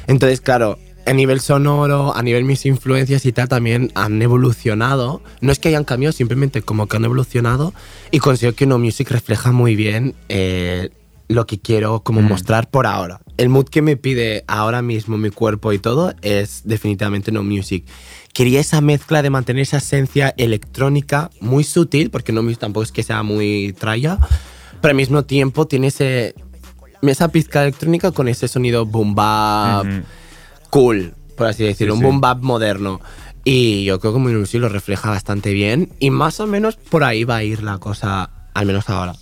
entonces 0.08 0.40
claro, 0.42 0.78
a 1.06 1.14
nivel 1.14 1.40
sonoro, 1.42 2.16
a 2.16 2.22
nivel 2.24 2.44
mis 2.46 2.66
influencias 2.66 3.26
y 3.26 3.32
tal 3.34 3.48
también 3.50 3.92
han 3.96 4.22
evolucionado. 4.22 5.22
No 5.42 5.52
es 5.52 5.60
que 5.60 5.68
hayan 5.70 5.84
cambiado, 5.84 6.14
simplemente 6.14 6.62
como 6.62 6.88
que 6.88 6.98
han 6.98 7.06
evolucionado 7.06 7.74
y 8.12 8.20
considero 8.20 8.56
que 8.56 8.66
No 8.66 8.80
Music 8.80 9.10
refleja 9.12 9.52
muy 9.52 9.76
bien 9.76 10.16
eh, 10.30 10.90
lo 11.28 11.46
que 11.46 11.60
quiero 11.60 12.02
como 12.02 12.22
Mm. 12.22 12.28
mostrar 12.30 12.70
por 12.70 12.86
ahora. 12.88 13.20
El 13.38 13.50
mood 13.50 13.66
que 13.66 13.82
me 13.82 13.98
pide 13.98 14.44
ahora 14.48 14.82
mismo 14.82 15.18
mi 15.18 15.30
cuerpo 15.30 15.74
y 15.74 15.80
todo 15.80 16.14
es 16.22 16.62
definitivamente 16.66 17.32
No 17.32 17.44
Music. 17.44 17.86
Quería 18.34 18.60
esa 18.60 18.80
mezcla 18.82 19.22
de 19.22 19.30
mantener 19.30 19.64
esa 19.64 19.78
esencia 19.78 20.34
electrónica 20.38 21.32
muy 21.42 21.64
sutil, 21.64 22.10
porque 22.12 22.32
No 22.32 22.44
Music 22.44 22.60
tampoco 22.60 22.84
es 22.84 22.92
que 22.92 23.04
sea 23.04 23.24
muy 23.24 23.74
traya, 23.78 24.20
pero 24.82 24.92
al 24.92 24.98
mismo 24.98 25.24
tiempo 25.26 25.66
tiene 25.68 25.88
ese, 25.88 26.36
esa 27.02 27.28
pizca 27.30 27.64
electrónica 27.64 28.12
con 28.12 28.28
ese 28.28 28.48
sonido 28.48 28.86
boom 28.86 29.16
bap 29.16 29.86
Ujú. 29.86 30.02
Cool, 30.74 31.14
por 31.38 31.48
así 31.48 31.64
decirlo, 31.64 31.94
Sí, 31.96 32.00
un 32.00 32.04
boom 32.06 32.22
bap 32.22 32.42
moderno. 32.42 33.00
Y 33.46 33.84
yo 33.84 34.00
creo 34.00 34.14
que 34.14 34.46
sí 34.46 34.58
lo 34.58 34.70
refleja 34.70 35.10
bastante 35.10 35.52
bien 35.54 35.90
y 36.00 36.10
más 36.12 36.40
o 36.40 36.48
menos 36.48 36.76
por 36.78 37.04
ahí 37.04 37.24
va 37.26 37.38
a 37.38 37.44
ir 37.44 37.62
la 37.62 37.78
cosa, 37.78 38.30
al 38.54 38.66
menos 38.66 38.90
ahora. 38.90 39.14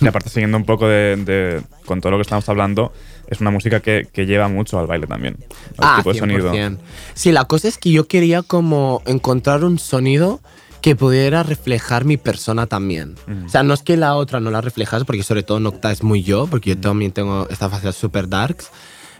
Y 0.00 0.06
aparte, 0.06 0.28
siguiendo 0.30 0.56
un 0.56 0.64
poco 0.64 0.86
de, 0.88 1.16
de- 1.16 1.62
con 1.86 2.00
todo 2.00 2.12
lo 2.12 2.18
que 2.18 2.22
estamos 2.22 2.48
hablando, 2.48 2.92
es 3.28 3.40
una 3.40 3.50
música 3.50 3.80
que, 3.80 4.08
que 4.12 4.26
lleva 4.26 4.48
mucho 4.48 4.78
al 4.78 4.86
baile 4.86 5.06
también. 5.06 5.36
Al 5.78 5.88
Ah, 5.88 5.94
tipo 5.98 6.12
de 6.12 6.18
sonido. 6.18 6.52
100%. 6.52 6.78
Sí, 7.14 7.32
la 7.32 7.44
cosa 7.46 7.68
es 7.68 7.78
que 7.78 7.90
yo 7.90 8.06
quería 8.08 8.42
como 8.42 9.02
encontrar 9.06 9.64
un 9.64 9.78
sonido 9.78 10.40
que 10.82 10.94
pudiera 10.94 11.42
reflejar 11.42 12.04
mi 12.04 12.16
persona 12.16 12.66
también. 12.66 13.16
Mm. 13.26 13.46
O 13.46 13.48
sea, 13.48 13.62
no 13.64 13.74
es 13.74 13.82
que 13.82 13.96
la 13.96 14.14
otra 14.14 14.38
no 14.40 14.50
la 14.52 14.60
reflejas, 14.60 15.04
porque 15.04 15.22
sobre 15.24 15.42
todo 15.42 15.58
Nocta 15.60 15.90
es 15.90 16.02
muy 16.04 16.22
yo, 16.22 16.46
porque 16.46 16.70
yo 16.70 16.78
también 16.80 17.10
tengo 17.12 17.48
esta 17.50 17.68
faceta 17.68 17.92
super 17.92 18.28
darks, 18.28 18.70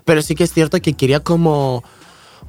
pero 0.08 0.22
sí 0.22 0.34
que 0.34 0.44
es 0.44 0.54
cierto 0.54 0.80
que 0.80 0.94
quería 0.94 1.20
como 1.20 1.84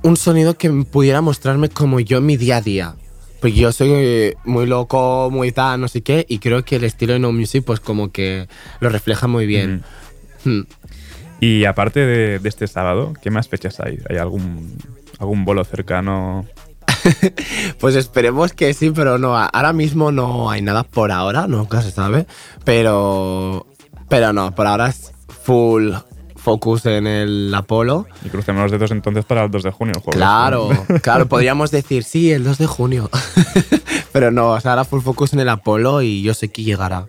un 0.02 0.16
sonido 0.16 0.58
que 0.58 0.70
me 0.70 0.86
pudiera 0.86 1.20
mostrarme 1.20 1.68
como 1.68 2.00
yo 2.00 2.20
en 2.20 2.26
mi 2.26 2.38
día 2.38 2.56
a 2.56 2.62
día. 2.62 2.96
Porque 3.42 3.58
yo 3.58 3.74
soy 3.74 3.90
eh, 3.92 4.36
muy 4.46 4.66
loco, 4.66 5.28
muy 5.30 5.52
tal, 5.52 5.82
no 5.82 5.90
sé 5.90 6.02
qué, 6.02 6.26
y 6.30 6.40
creo 6.40 6.64
que 6.64 6.78
el 6.78 6.86
estilo 6.86 7.12
de 7.12 7.20
No 7.20 7.34
Music 7.34 7.66
pues 7.66 7.82
como 7.82 8.14
que 8.14 8.48
lo 8.80 8.88
refleja 8.88 9.28
muy 9.28 9.46
bien. 9.46 9.84
Hmm. 10.46 10.62
Y 11.42 11.66
aparte 11.66 12.00
de, 12.00 12.40
de 12.40 12.48
este 12.48 12.66
sábado, 12.66 13.12
¿qué 13.22 13.30
más 13.30 13.50
fechas 13.50 13.82
hay? 13.82 14.00
¿Hay 14.10 14.16
algún, 14.16 14.78
algún 15.20 15.44
bolo 15.44 15.66
cercano? 15.66 16.46
Pues 17.82 17.96
esperemos 17.96 18.54
que 18.54 18.74
sí, 18.74 18.92
pero 18.92 19.18
no, 19.18 19.36
ahora 19.36 19.74
mismo 19.74 20.14
no 20.14 20.50
hay 20.50 20.62
nada 20.62 20.84
por 20.84 21.12
ahora, 21.12 21.46
nunca 21.46 21.82
se 21.82 21.92
sabe, 21.92 22.26
pero 22.64 23.68
pero 24.08 24.32
no, 24.32 24.56
por 24.56 24.66
ahora 24.66 24.88
es 24.88 25.12
full 25.44 25.92
focus 26.40 26.86
en 26.86 27.06
el 27.08 27.54
Apolo. 27.54 28.08
Y 28.26 28.30
crucemos 28.30 28.64
los 28.64 28.72
dedos 28.72 28.92
entonces 28.92 29.26
para 29.26 29.44
el 29.44 29.52
2 29.52 29.64
de 29.64 29.72
junio. 29.72 29.94
jueves, 30.02 30.18
Claro, 30.18 30.70
¿no? 30.74 31.00
claro, 31.02 31.28
podríamos 31.28 31.72
decir 31.72 32.04
sí, 32.04 32.32
el 32.32 32.44
2 32.44 32.58
de 32.58 32.68
junio. 32.68 33.10
pero 34.12 34.32
no, 34.32 34.52
o 34.52 34.60
sea, 34.60 34.72
ahora 34.72 34.86
full 34.86 35.02
focus 35.02 35.34
en 35.34 35.40
el 35.40 35.50
Apolo 35.50 36.02
y 36.02 36.22
yo 36.22 36.34
sé 36.34 36.50
que 36.50 36.64
llegará. 36.64 37.06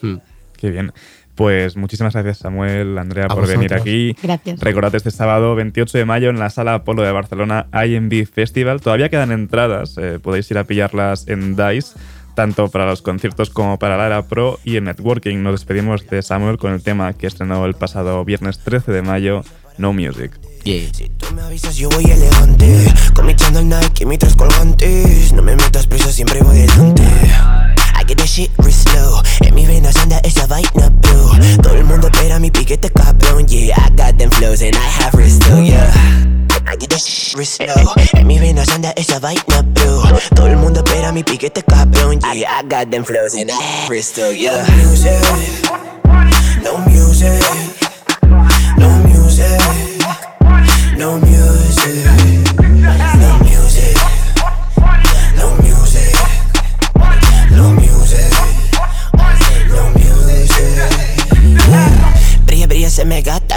Hmm. 0.00 0.16
Qué 0.56 0.70
bien. 0.70 0.92
Pues 1.34 1.76
muchísimas 1.76 2.12
gracias 2.12 2.38
Samuel, 2.38 2.96
Andrea, 2.96 3.26
A 3.28 3.34
por 3.34 3.48
venir 3.48 3.74
aquí. 3.74 4.16
Gracias. 4.22 4.60
Recordad 4.60 4.94
este 4.94 5.10
sábado 5.10 5.56
28 5.56 5.98
de 5.98 6.04
mayo 6.04 6.30
en 6.30 6.38
la 6.38 6.48
Sala 6.48 6.74
Apolo 6.74 7.02
de 7.02 7.10
Barcelona 7.10 7.66
IMB 7.72 8.26
Festival. 8.26 8.80
Todavía 8.80 9.08
quedan 9.08 9.32
entradas, 9.32 9.98
eh, 9.98 10.20
podéis 10.22 10.48
ir 10.52 10.58
a 10.58 10.64
pillarlas 10.64 11.26
en 11.26 11.56
DICE, 11.56 11.98
tanto 12.34 12.68
para 12.68 12.86
los 12.86 13.02
conciertos 13.02 13.50
como 13.50 13.78
para 13.78 13.96
la 13.96 14.06
era 14.06 14.22
pro 14.26 14.58
y 14.64 14.76
en 14.76 14.84
networking. 14.84 15.42
Nos 15.42 15.54
despedimos 15.54 16.06
de 16.08 16.22
Samuel 16.22 16.58
con 16.58 16.72
el 16.72 16.82
tema 16.82 17.12
que 17.12 17.26
estrenó 17.26 17.64
el 17.66 17.74
pasado 17.74 18.24
viernes 18.24 18.58
13 18.58 18.92
de 18.92 19.02
mayo, 19.02 19.42
No 19.78 19.92
Music. 19.92 20.32
Yeah. 20.64 20.90
Tú 21.18 21.34
me 21.34 21.42
avisas, 21.42 21.76
yo 21.76 21.88
voy 21.90 22.04
elegante. 22.04 22.92
Con 23.14 23.26
mi 23.26 23.36
chándal 23.36 23.68
Nike 23.68 24.04
y 24.04 24.06
mis 24.06 24.18
tres 24.18 24.34
colgantes. 24.34 25.32
No 25.32 25.42
me 25.42 25.56
metas 25.56 25.86
prisa, 25.86 26.10
siempre 26.10 26.42
voy 26.42 26.58
delante. 26.58 27.02
I 27.02 28.04
get 28.06 28.16
that 28.16 28.26
shit 28.26 28.50
real 28.58 28.72
slow. 28.72 29.22
En 29.40 29.54
mis 29.54 29.68
venas 29.68 29.96
anda 29.96 30.18
esa 30.24 30.46
vaina, 30.46 30.90
bro. 31.02 31.30
Todo 31.62 31.74
el 31.74 31.84
mundo 31.84 32.08
espera 32.12 32.38
mi 32.38 32.50
piquete, 32.50 32.90
cabrón. 32.90 33.46
Yeah, 33.46 33.76
I 33.76 33.90
got 33.90 34.18
them 34.18 34.30
flows 34.30 34.62
and 34.62 34.74
I 34.74 35.02
have 35.02 35.14
real 35.16 35.30
slow, 35.30 35.62
yeah. 35.62 36.43
I 36.66 36.76
get 36.76 36.90
that 36.90 37.00
shit 37.00 37.34
real 37.36 37.46
slow. 37.46 37.92
En 38.14 38.26
mis 38.26 38.40
venas 38.40 38.68
anda 38.70 38.92
esa 38.96 39.18
vaina, 39.18 39.62
bro. 39.62 40.02
Todo 40.34 40.46
el 40.46 40.56
mundo 40.56 40.82
espera 40.84 41.12
mi 41.12 41.22
piquete, 41.22 41.62
cabrón. 41.62 42.20
Yeah, 42.32 42.58
I 42.58 42.62
got 42.62 42.90
them 42.90 43.04
flows 43.04 43.34
and 43.34 43.50
I 43.50 43.54
have 43.54 43.90
real 43.90 44.02
slow, 44.02 44.30
yeah. 44.30 44.64
No 44.66 44.84
no 44.84 44.84
music, 44.86 45.22
no 46.62 46.78
music. 46.88 47.84
No 48.76 48.88
music, 49.04 49.60
no 50.96 51.18
music, 51.18 51.53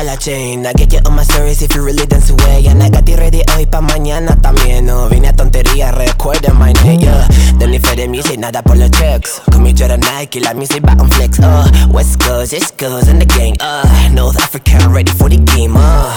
la 0.07 0.15
chain. 0.15 0.65
I 0.65 0.71
get 0.71 0.93
you 0.93 0.99
on 1.05 1.15
my 1.15 1.23
stories 1.23 1.61
if 1.61 1.75
you 1.75 1.83
really 1.83 2.05
dance 2.05 2.29
away. 2.29 2.65
And 2.67 2.81
I 2.81 2.89
got 2.89 3.07
you 3.09 3.17
ready 3.17 3.43
hoy 3.51 3.65
pa' 3.65 3.81
mañana 3.81 4.35
también. 4.41 4.85
No 4.85 5.09
vine 5.09 5.27
a 5.27 5.33
tontería, 5.33 5.91
recuerda 5.91 6.53
my 6.53 6.71
name, 6.83 7.01
yeah. 7.01 7.27
Don't 7.59 7.71
need 7.71 7.85
for 7.85 7.95
the 7.95 8.07
music, 8.07 8.39
nada 8.39 8.63
por 8.63 8.77
los 8.77 8.89
checks. 8.91 9.41
Con 9.51 9.63
mi 9.63 9.73
Jordan 9.73 9.99
Nike, 9.99 10.39
la 10.39 10.53
music 10.53 10.81
va 10.85 10.93
on 11.01 11.09
flex, 11.09 11.39
uh. 11.39 11.67
West 11.91 12.21
Coast, 12.21 12.53
East 12.53 12.77
Coast, 12.77 13.09
and 13.09 13.21
the 13.21 13.25
gang, 13.25 13.57
uh. 13.59 13.83
North 14.13 14.39
Africa, 14.41 14.77
ready 14.89 15.11
for 15.11 15.29
the 15.29 15.37
game, 15.37 15.75
uh. 15.75 16.07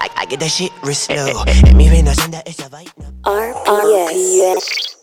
I, 0.00 0.08
I 0.16 0.26
get 0.26 0.38
that 0.40 0.50
shit 0.50 0.70
real 0.82 0.94
slow. 0.94 1.42
En 1.66 1.76
mi 1.76 1.88
venas 1.88 2.18
anda 2.20 2.42
esa 2.46 2.68
vaina. 2.68 2.92
RPS. 3.26 4.96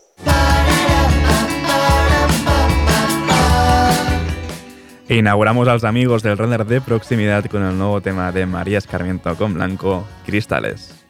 Inauguramos 5.08 5.66
a 5.68 5.72
los 5.72 5.84
amigos 5.84 6.22
del 6.22 6.36
render 6.36 6.66
de 6.66 6.82
proximidad 6.82 7.46
con 7.46 7.62
el 7.62 7.78
nuevo 7.78 8.02
tema 8.02 8.30
de 8.30 8.44
María 8.44 8.76
Escarmiento 8.76 9.34
con 9.36 9.54
Blanco, 9.54 10.06
Cristales. 10.26 11.06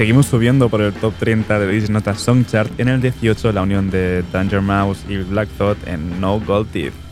Seguimos 0.00 0.24
subiendo 0.24 0.70
por 0.70 0.80
el 0.80 0.94
top 0.94 1.12
30 1.18 1.58
de 1.58 1.70
Disney 1.70 1.92
Nota 1.92 2.14
Song 2.14 2.46
Chart 2.46 2.72
en 2.80 2.88
el 2.88 3.02
18 3.02 3.52
la 3.52 3.60
unión 3.60 3.90
de 3.90 4.24
Danger 4.32 4.62
Mouse 4.62 5.04
y 5.10 5.18
Black 5.18 5.50
Thought 5.58 5.86
en 5.86 6.18
No 6.18 6.40
Gold 6.40 6.70
Teeth. 6.70 7.09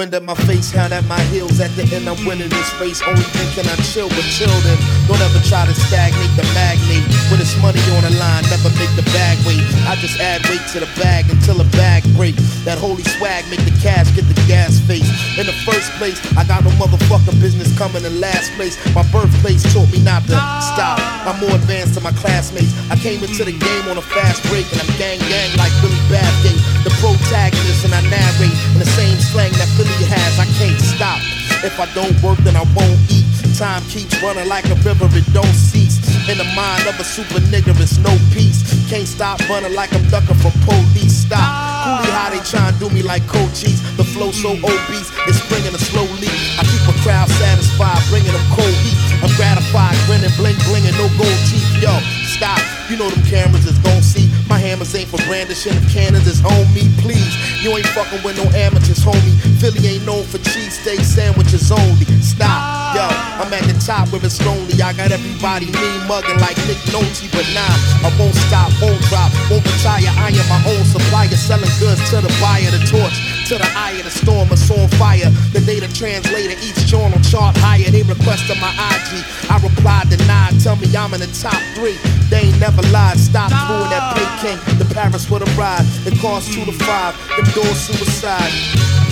Wind 0.00 0.14
at 0.14 0.24
my 0.24 0.32
face, 0.48 0.72
hand 0.72 0.94
at 0.96 1.04
my 1.04 1.20
heels. 1.28 1.60
At 1.60 1.68
the 1.76 1.84
end, 1.92 2.08
I'm 2.08 2.16
winning 2.24 2.48
this 2.48 2.72
race. 2.80 3.04
Only 3.04 3.20
thinking 3.36 3.68
I 3.68 3.76
chill 3.84 4.08
with 4.08 4.24
children. 4.32 4.80
Don't 5.04 5.20
ever 5.20 5.44
try 5.44 5.68
to 5.68 5.76
stagnate 5.76 6.32
the 6.40 6.46
magnate. 6.56 7.04
When 7.28 7.36
it's 7.36 7.52
money 7.60 7.84
on 8.00 8.08
the 8.08 8.14
line, 8.16 8.40
never 8.48 8.72
make 8.80 8.88
the 8.96 9.04
bag 9.12 9.36
wait. 9.44 9.60
I 9.84 10.00
just 10.00 10.16
add 10.16 10.40
weight 10.48 10.64
to 10.72 10.80
the 10.80 10.88
bag 10.96 11.28
until 11.28 11.60
the 11.60 11.68
bag 11.76 12.00
break. 12.16 12.32
That 12.64 12.80
holy 12.80 13.04
swag 13.20 13.44
make 13.52 13.60
the 13.68 13.76
cash 13.84 14.08
get 14.16 14.24
the 14.24 14.39
face. 14.50 15.06
In 15.38 15.46
the 15.46 15.54
first 15.62 15.90
place, 15.94 16.18
I 16.34 16.42
got 16.42 16.64
no 16.64 16.70
motherfucking 16.74 17.38
business 17.40 17.70
coming 17.78 18.04
in 18.04 18.20
last 18.20 18.50
place. 18.58 18.74
My 18.94 19.06
birthplace 19.14 19.62
taught 19.72 19.90
me 19.92 20.02
not 20.02 20.26
to 20.26 20.34
stop. 20.74 20.98
I'm 21.22 21.38
more 21.38 21.54
advanced 21.54 21.94
than 21.94 22.02
my 22.02 22.12
classmates. 22.18 22.74
I 22.90 22.96
came 22.96 23.22
into 23.22 23.44
the 23.44 23.54
game 23.54 23.84
on 23.86 23.98
a 23.98 24.02
fast 24.02 24.42
break 24.50 24.66
and 24.72 24.82
I'm 24.82 24.90
gang 24.98 25.22
gang 25.30 25.50
like 25.54 25.70
Billy 25.78 26.02
Bathgate. 26.10 26.58
The 26.82 26.90
protagonist 26.98 27.86
and 27.86 27.94
I 27.94 28.02
narrate 28.10 28.56
in 28.74 28.78
the 28.82 28.90
same 28.98 29.18
slang 29.30 29.52
that 29.54 29.70
Philly 29.78 29.94
has. 30.10 30.38
I 30.42 30.46
can't 30.58 30.80
stop. 30.82 31.22
If 31.62 31.78
I 31.78 31.86
don't 31.94 32.16
work, 32.22 32.38
then 32.42 32.56
I 32.56 32.66
won't 32.74 32.98
eat. 33.06 33.26
Time 33.54 33.82
keeps 33.86 34.18
running 34.22 34.48
like 34.48 34.66
a 34.66 34.76
river, 34.82 35.06
it 35.14 35.26
don't 35.32 35.54
cease. 35.54 36.02
In 36.28 36.38
the 36.38 36.48
mind 36.58 36.86
of 36.90 36.98
a 36.98 37.04
super 37.04 37.38
nigga, 37.54 37.78
it's 37.78 37.98
no 37.98 38.10
peace. 38.34 38.66
Can't 38.90 39.06
stop 39.06 39.38
running 39.48 39.74
like 39.74 39.92
I'm 39.94 40.02
ducking 40.10 40.36
from 40.42 40.52
police. 40.66 41.26
Stop. 41.26 41.69
Coolie 41.82 42.12
how 42.14 42.30
they 42.30 42.40
try 42.44 42.68
and 42.68 42.78
do 42.78 42.88
me 42.90 43.02
like 43.02 43.26
cold 43.26 43.52
cheese. 43.54 43.80
The 43.96 44.04
flow 44.04 44.30
so 44.30 44.54
obese, 44.54 45.10
it's 45.28 45.42
bringing 45.48 45.74
a 45.74 45.82
slow 45.82 46.06
leak. 46.22 46.32
I 46.56 46.62
keep 46.64 46.84
a 46.86 46.94
crowd 47.02 47.28
satisfied, 47.42 48.00
bringing 48.08 48.32
them 48.32 48.46
cold 48.54 48.76
heat. 48.86 48.98
I'm 49.20 49.32
gratified, 49.36 49.96
grinning, 50.06 50.32
bling, 50.38 50.56
blinging, 50.64 50.96
no 50.96 51.10
gold 51.18 51.40
teeth. 51.50 51.66
Yo, 51.82 51.92
stop. 52.24 52.60
You 52.88 52.96
know 52.96 53.10
them 53.10 53.22
cameras 53.26 53.66
is 53.66 53.78
gon' 53.84 54.02
see. 54.02 54.29
Hammers 54.60 54.94
ain't 54.94 55.08
for 55.08 55.16
brandishing. 55.24 55.72
If 55.72 55.88
cannons 55.88 56.28
is 56.28 56.44
on 56.44 56.68
me, 56.76 56.84
please. 57.00 57.32
You 57.64 57.72
ain't 57.72 57.88
fucking 57.96 58.22
with 58.22 58.36
no 58.36 58.44
amateurs, 58.52 59.00
homie. 59.00 59.36
Philly 59.56 59.80
ain't 59.88 60.04
known 60.04 60.24
for 60.24 60.36
cheesesteak 60.38 61.00
sandwiches 61.00 61.72
only. 61.72 62.04
Stop. 62.20 62.94
Yo, 62.94 63.08
I'm 63.40 63.52
at 63.52 63.64
the 63.64 63.76
top 63.80 64.12
where 64.12 64.20
it's 64.24 64.38
lonely. 64.44 64.76
I 64.82 64.92
got 64.92 65.12
everybody 65.12 65.72
mean 65.72 66.00
mugging 66.04 66.38
like 66.44 66.56
Nick 66.68 66.80
Nolte, 66.92 67.24
but 67.32 67.48
nah, 67.56 67.74
I 68.04 68.12
won't 68.20 68.36
stop, 68.48 68.68
won't 68.84 69.00
drop, 69.08 69.32
won't 69.48 69.64
retire. 69.64 70.12
I 70.20 70.28
am 70.28 70.46
my 70.52 70.60
own 70.68 70.84
supplier, 70.84 71.32
selling 71.40 71.72
goods 71.80 72.04
to 72.10 72.20
the 72.20 72.32
buyer, 72.40 72.70
the 72.70 72.84
torch 72.84 73.39
to 73.50 73.58
the 73.58 73.72
eye 73.74 73.98
of 73.98 74.06
the 74.06 74.14
storm, 74.14 74.46
it's 74.54 74.70
on 74.70 74.86
fire. 74.94 75.26
The 75.50 75.58
data 75.66 75.90
translator, 75.90 76.54
each 76.62 76.86
journal 76.86 77.18
chart 77.26 77.58
higher. 77.58 77.90
They 77.90 78.06
requested 78.06 78.54
my 78.62 78.70
IG. 78.94 79.26
I 79.50 79.58
replied, 79.58 80.06
denied. 80.06 80.54
Tell 80.62 80.78
me 80.78 80.86
I'm 80.94 81.10
in 81.14 81.18
the 81.18 81.30
top 81.34 81.58
three. 81.74 81.98
They 82.30 82.46
ain't 82.46 82.60
never 82.62 82.78
lied. 82.94 83.18
Stop 83.18 83.50
doing 83.50 83.90
that 83.90 84.06
ah. 84.06 84.14
Peking 84.14 84.78
The 84.78 84.86
Paris 84.94 85.26
with 85.26 85.42
a 85.42 85.50
ride. 85.58 85.82
It 86.06 86.14
costs 86.22 86.54
two 86.54 86.62
to 86.62 86.70
five. 86.86 87.18
Them 87.34 87.50
doors 87.50 87.90
suicide. 87.90 88.54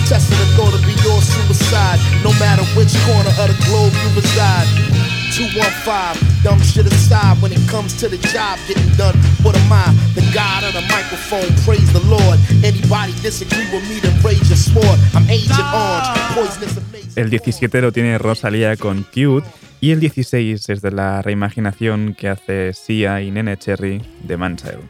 Testing 0.07 0.39
the 0.39 0.47
thought 0.55 0.71
to 0.71 0.79
be 0.87 0.95
your 1.03 1.19
suicide. 1.19 1.99
No 2.23 2.31
matter 2.39 2.63
which 2.79 2.95
corner 3.03 3.35
of 3.43 3.51
the 3.51 3.59
globe 3.67 3.91
you 3.91 4.09
reside. 4.15 5.08
215, 5.31 6.43
dumb 6.43 6.59
shit 6.61 6.85
aside 6.85 7.41
when 7.41 7.51
it 7.51 7.61
comes 7.69 7.93
to 7.99 8.07
the 8.07 8.17
job 8.33 8.57
getting 8.67 8.89
done. 8.97 9.15
What 9.43 9.55
am 9.55 9.71
I? 9.71 9.93
The 10.15 10.25
god 10.33 10.63
of 10.63 10.73
the 10.73 10.81
microphone, 10.89 11.49
praise 11.65 11.91
the 11.93 12.03
Lord. 12.09 12.39
Anybody 12.63 13.13
disagree 13.21 13.67
with 13.71 13.87
me, 13.87 13.99
then 13.99 14.15
raise 14.23 14.47
your 14.49 14.57
sword. 14.57 14.99
I'm 15.13 15.29
Agent 15.29 15.59
Orange, 15.73 16.09
poisonous 16.33 16.77
amazing. 16.77 17.13
El 17.15 17.29
17 17.29 17.81
lo 17.81 17.91
tiene 17.91 18.17
Rosalía 18.17 18.75
con 18.77 19.03
Cute. 19.03 19.47
Y 19.81 19.91
el 19.91 20.01
16 20.01 20.69
es 20.69 20.81
de 20.81 20.91
la 20.91 21.21
reimaginación 21.21 22.13
que 22.13 22.27
hace 22.27 22.73
Sia 22.73 23.21
y 23.21 23.31
Nene 23.31 23.55
Cherry 23.57 24.01
de 24.23 24.35
Manchild. 24.35 24.83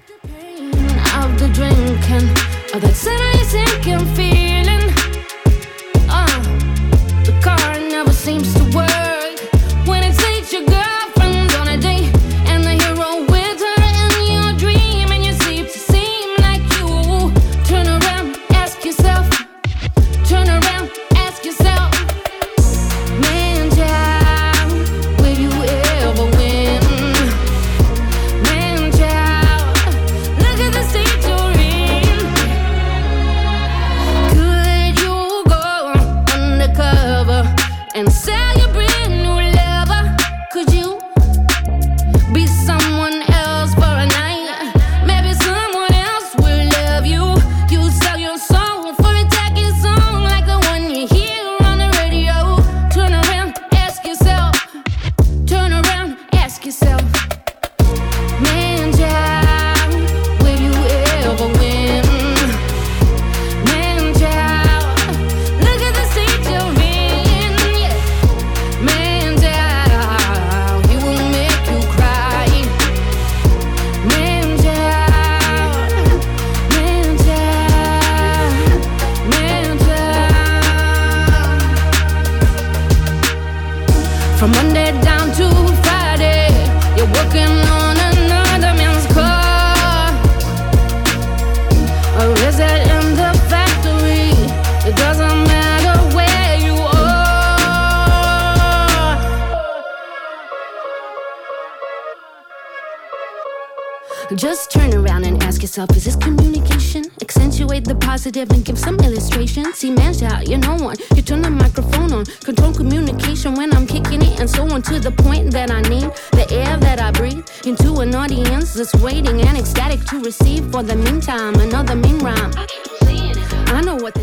Cause 105.90 106.08
it's 106.08 106.16
communication. 106.16 107.04
Accentuate 107.22 107.84
the 107.86 107.96
positive 107.96 108.50
and 108.52 108.64
give 108.64 108.80
some 108.80 108.98
illustration. 109.00 109.74
See, 109.74 109.92
man, 109.92 110.14
out, 110.24 110.48
you're 110.48 110.60
no 110.60 110.76
one. 110.76 110.98
You 111.16 111.22
turn 111.22 111.42
the 111.42 111.50
microphone 111.50 112.14
on. 112.14 112.26
Control 112.44 112.74
communication 112.74 113.56
when 113.56 113.74
I'm 113.74 113.86
kicking 113.86 114.22
it 114.22 114.40
and 114.40 114.50
so 114.50 114.64
on 114.70 114.82
to 114.84 115.00
the 115.00 115.12
point 115.12 115.52
that 115.52 115.72
I 115.72 115.82
need 115.82 116.10
the 116.32 116.48
air 116.52 116.78
that 116.78 117.00
I 117.00 117.12
breathe 117.12 117.46
into 117.66 118.00
an 118.00 118.16
audience 118.16 118.74
that's 118.74 118.96
waiting 118.96 119.42
and 119.42 119.58
ecstatic 119.58 120.04
to 120.06 120.20
receive. 120.22 120.72
For 120.72 120.84
the 120.84 120.96
meantime, 120.96 121.56
another 121.56 121.96
mean 121.96 122.20
rhyme. 122.20 122.52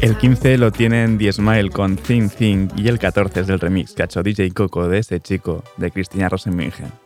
El 0.01 0.19
15 0.19 0.59
lo 0.59 0.71
tienen 0.71 1.19
The 1.19 1.33
Smile 1.33 1.71
con 1.71 1.97
Thing 1.97 2.29
Thing 2.29 2.69
y 2.77 2.89
el 2.89 2.99
14 2.99 3.41
es 3.41 3.49
el 3.49 3.61
remix 3.61 3.93
que 3.93 4.03
ha 4.03 4.05
hecho 4.07 4.23
DJ 4.23 4.51
Coco 4.51 4.89
de 4.89 4.99
ese 4.99 5.21
chico 5.21 5.63
de 5.77 5.91
Cristina 5.91 6.29
Rosenmingen. 6.29 7.06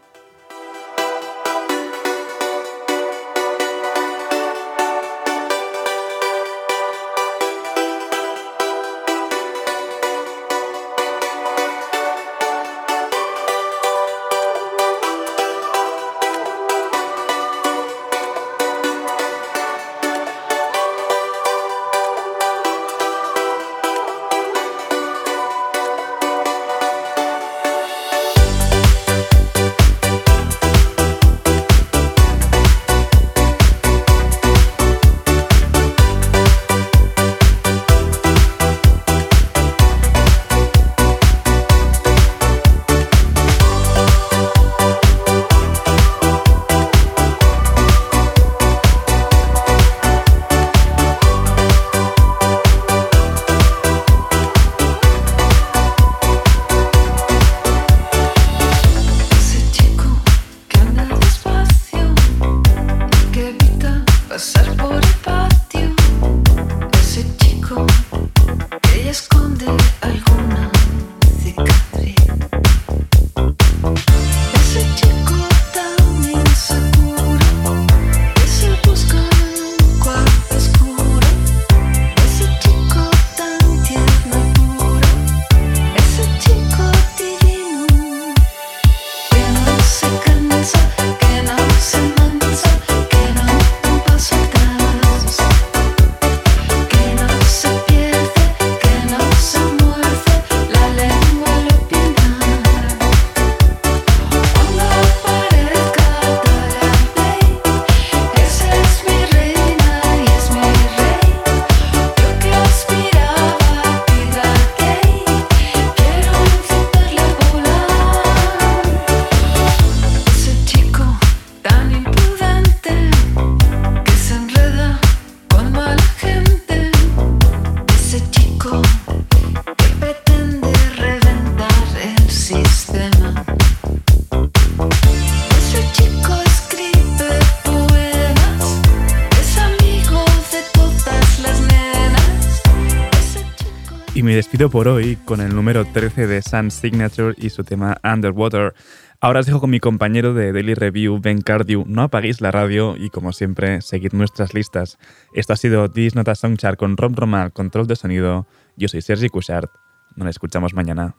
sido 144.60 144.68
por 144.68 144.88
hoy 144.88 145.16
con 145.24 145.40
el 145.40 145.54
número 145.54 145.86
13 145.86 146.26
de 146.26 146.42
Sun 146.42 146.70
Signature 146.70 147.34
y 147.38 147.48
su 147.48 147.64
tema 147.64 147.96
Underwater. 148.04 148.74
Ahora 149.18 149.40
os 149.40 149.46
dejo 149.46 149.58
con 149.58 149.70
mi 149.70 149.80
compañero 149.80 150.34
de 150.34 150.52
Daily 150.52 150.74
Review, 150.74 151.18
Ben 151.18 151.40
Cardew. 151.40 151.84
No 151.86 152.02
apaguéis 152.02 152.42
la 152.42 152.50
radio 152.50 152.94
y, 152.94 153.08
como 153.08 153.32
siempre, 153.32 153.80
seguid 153.80 154.12
nuestras 154.12 154.52
listas. 154.52 154.98
Esto 155.32 155.54
ha 155.54 155.56
sido 155.56 155.90
This 155.90 156.14
Nota 156.14 156.34
Soundchart 156.34 156.78
con 156.78 156.98
Rob 156.98 157.14
Romal, 157.18 157.54
control 157.54 157.86
de 157.86 157.96
sonido. 157.96 158.46
Yo 158.76 158.88
soy 158.88 159.00
Sergi 159.00 159.30
Cushart. 159.30 159.70
Nos 160.14 160.28
escuchamos 160.28 160.74
mañana. 160.74 161.14